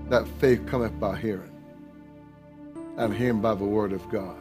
that 0.09 0.27
faith 0.39 0.65
cometh 0.67 0.99
by 1.01 1.19
hearing, 1.19 1.51
and 2.97 3.13
hearing 3.13 3.41
by 3.41 3.55
the 3.55 3.65
word 3.65 3.93
of 3.93 4.09
God 4.09 4.37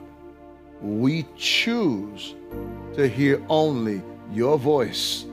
we 0.81 1.25
choose 1.35 2.35
to 2.95 3.07
hear 3.07 3.43
only 3.49 4.01
your 4.31 4.57
voice 4.57 5.25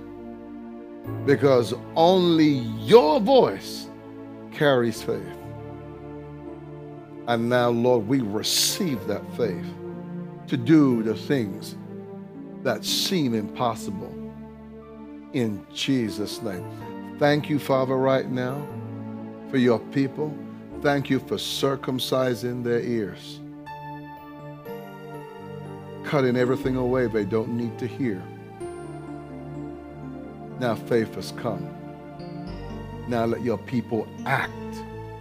because 1.25 1.75
only 1.95 2.49
your 2.49 3.21
voice 3.21 3.89
carries 4.53 5.03
faith. 5.03 5.23
And 7.29 7.49
now, 7.49 7.71
Lord, 7.71 8.07
we 8.07 8.21
receive 8.21 9.07
that 9.07 9.23
faith 9.37 9.67
to 10.49 10.57
do 10.57 11.03
the 11.03 11.15
things 11.15 11.77
that 12.63 12.85
seem 12.85 13.35
impossible 13.35 14.13
in 15.33 15.67
Jesus' 15.75 16.41
name. 16.43 16.65
Thank 17.19 17.51
you, 17.51 17.59
Father, 17.59 17.97
right 17.97 18.29
now 18.29 18.67
for 19.51 19.59
your 19.59 19.79
people. 19.79 20.37
Thank 20.83 21.11
you 21.11 21.19
for 21.19 21.37
circumcising 21.37 22.63
their 22.63 22.81
ears 22.81 23.41
cutting 26.07 26.37
everything 26.37 26.77
away 26.77 27.09
they 27.09 27.25
don't 27.25 27.49
need 27.49 27.77
to 27.79 27.87
hear. 27.87 28.23
Now 30.61 30.77
faith 30.77 31.15
has 31.17 31.33
come. 31.33 31.69
Now 33.09 33.27
let 33.27 33.43
your 33.43 33.59
people 33.59 34.07
act 34.25 34.53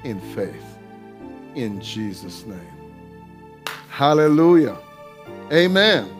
in 0.03 0.21
faith 0.35 0.74
in 1.55 1.81
Jesus' 1.81 2.45
name. 2.45 2.59
Hallelujah. 3.89 4.77
Amen. 5.51 6.11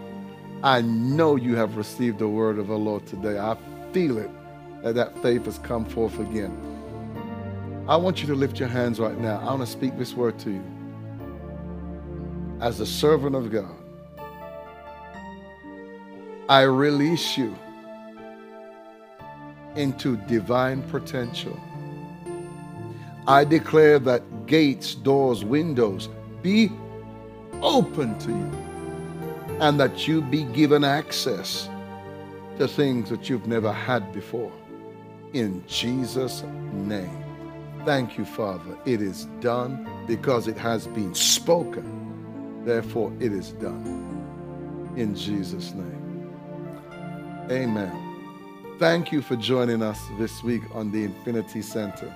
I 0.63 0.82
know 0.82 1.36
you 1.36 1.56
have 1.56 1.78
received 1.78 2.19
the 2.19 2.28
word 2.28 2.58
of 2.58 2.67
the 2.67 2.78
Lord 2.78 3.06
today. 3.06 3.38
I 3.38 3.58
feel 3.91 4.17
it 4.17 4.30
that 4.84 4.95
that 4.95 5.21
faith 5.21 5.45
has 5.45 5.60
come 5.60 5.86
forth 5.86 6.19
again. 6.19 6.56
I 7.88 7.98
want 7.98 8.21
you 8.21 8.28
to 8.28 8.36
lift 8.36 8.60
your 8.60 8.69
hands 8.69 9.00
right 9.00 9.17
now. 9.17 9.39
I 9.39 9.45
want 9.45 9.62
to 9.62 9.67
speak 9.67 9.98
this 9.98 10.13
word 10.13 10.39
to 10.39 10.52
you. 10.52 10.63
As 12.62 12.80
a 12.80 12.86
servant 12.86 13.36
of 13.36 13.52
God, 13.52 13.76
I 16.48 16.62
release 16.62 17.38
you 17.38 17.56
into 19.76 20.17
divine 20.28 20.82
potential. 20.84 21.60
I 23.27 23.43
declare 23.43 23.97
that 23.99 24.45
gates, 24.45 24.93
doors, 24.93 25.43
windows 25.43 26.09
be 26.43 26.71
open 27.61 28.17
to 28.19 28.29
you 28.29 29.57
and 29.59 29.79
that 29.79 30.07
you 30.07 30.21
be 30.21 30.43
given 30.43 30.83
access 30.83 31.67
to 32.59 32.67
things 32.67 33.09
that 33.09 33.29
you've 33.29 33.47
never 33.47 33.71
had 33.71 34.13
before. 34.13 34.51
In 35.33 35.63
Jesus' 35.67 36.43
name. 36.71 37.23
Thank 37.83 38.17
you, 38.17 38.25
Father. 38.25 38.77
It 38.85 39.01
is 39.01 39.25
done 39.41 39.88
because 40.07 40.47
it 40.47 40.57
has 40.57 40.88
been 40.88 41.13
spoken. 41.15 42.63
Therefore, 42.63 43.11
it 43.19 43.31
is 43.31 43.51
done. 43.53 44.93
In 44.95 45.15
Jesus' 45.15 45.71
name. 45.73 46.31
Amen. 47.49 48.15
Thank 48.79 49.11
you 49.11 49.21
for 49.21 49.35
joining 49.35 49.81
us 49.81 49.99
this 50.19 50.43
week 50.43 50.63
on 50.73 50.91
the 50.91 51.03
Infinity 51.03 51.61
Center. 51.61 52.13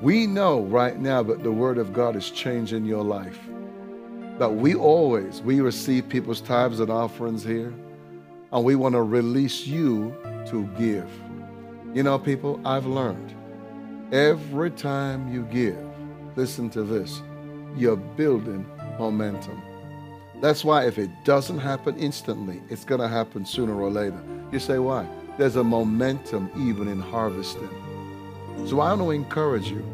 We 0.00 0.28
know 0.28 0.60
right 0.60 0.96
now 0.96 1.24
that 1.24 1.42
the 1.42 1.50
Word 1.50 1.76
of 1.76 1.92
God 1.92 2.14
is 2.14 2.30
changing 2.30 2.84
your 2.84 3.02
life. 3.02 3.38
That 4.38 4.54
we 4.54 4.76
always, 4.76 5.42
we 5.42 5.60
receive 5.60 6.08
people's 6.08 6.40
tithes 6.40 6.78
and 6.78 6.88
offerings 6.88 7.42
here, 7.42 7.74
and 8.52 8.64
we 8.64 8.76
want 8.76 8.94
to 8.94 9.02
release 9.02 9.66
you 9.66 10.14
to 10.50 10.66
give. 10.78 11.10
You 11.94 12.04
know, 12.04 12.16
people, 12.16 12.60
I've 12.64 12.86
learned 12.86 13.34
every 14.12 14.70
time 14.70 15.32
you 15.34 15.42
give, 15.42 15.78
listen 16.36 16.70
to 16.70 16.84
this, 16.84 17.20
you're 17.76 17.96
building 17.96 18.64
momentum. 19.00 19.60
That's 20.40 20.64
why 20.64 20.86
if 20.86 20.98
it 20.98 21.10
doesn't 21.24 21.58
happen 21.58 21.96
instantly, 21.96 22.62
it's 22.70 22.84
going 22.84 23.00
to 23.00 23.08
happen 23.08 23.44
sooner 23.44 23.74
or 23.74 23.90
later. 23.90 24.22
You 24.52 24.60
say, 24.60 24.78
why? 24.78 25.08
There's 25.38 25.56
a 25.56 25.64
momentum 25.64 26.50
even 26.56 26.86
in 26.86 27.00
harvesting. 27.00 27.68
So 28.66 28.80
I 28.80 28.92
want 28.92 29.00
to 29.00 29.10
encourage 29.10 29.70
you 29.70 29.84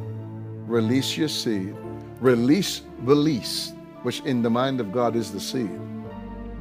release 0.67 1.17
your 1.17 1.29
seed, 1.29 1.75
release 2.21 2.83
the 3.05 3.15
least, 3.15 3.75
which 4.03 4.21
in 4.21 4.43
the 4.43 4.51
mind 4.51 4.81
of 4.81 4.93
God 4.93 5.15
is 5.15 5.31
the 5.31 5.41
seed, 5.41 5.79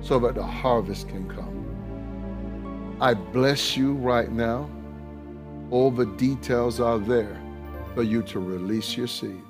so 0.01 0.19
that 0.19 0.35
the 0.35 0.43
harvest 0.43 1.07
can 1.07 1.27
come. 1.27 2.97
I 2.99 3.13
bless 3.13 3.75
you 3.75 3.93
right 3.93 4.31
now. 4.31 4.69
All 5.71 5.89
the 5.89 6.05
details 6.05 6.79
are 6.79 6.99
there 6.99 7.41
for 7.95 8.03
you 8.03 8.21
to 8.23 8.39
release 8.39 8.95
your 8.95 9.07
seed. 9.07 9.41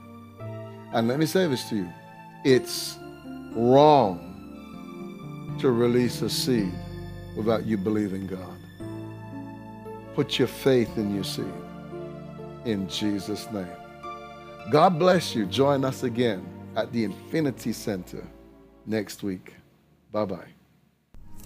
And 0.94 1.08
let 1.08 1.20
me 1.20 1.26
say 1.26 1.48
this 1.48 1.68
to 1.70 1.76
you 1.76 1.90
it's 2.46 2.98
wrong 3.56 4.30
to 5.60 5.72
release 5.72 6.22
a 6.22 6.30
seed 6.30 6.72
without 7.36 7.66
you 7.66 7.78
believing 7.78 8.28
God. 8.28 8.58
Put 10.16 10.38
your 10.38 10.48
faith 10.48 10.98
in 10.98 11.16
your 11.16 11.24
seed 11.24 11.63
in 12.66 12.88
Jesus' 12.88 13.50
name. 13.52 13.68
God 14.72 14.98
bless 14.98 15.36
you. 15.36 15.46
Join 15.46 15.84
us 15.84 16.04
again 16.04 16.46
at 16.76 16.92
the 16.92 17.04
Infinity 17.04 17.74
Center 17.74 18.26
next 18.86 19.24
week. 19.24 19.54
Bye 20.12 20.26
bye. 20.26 20.48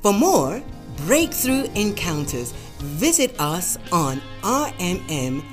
For 0.01 0.13
more 0.13 0.61
breakthrough 1.05 1.65
encounters, 1.75 2.51
visit 2.79 3.39
us 3.39 3.77
on 3.91 4.21
rmm.live. 4.43 5.43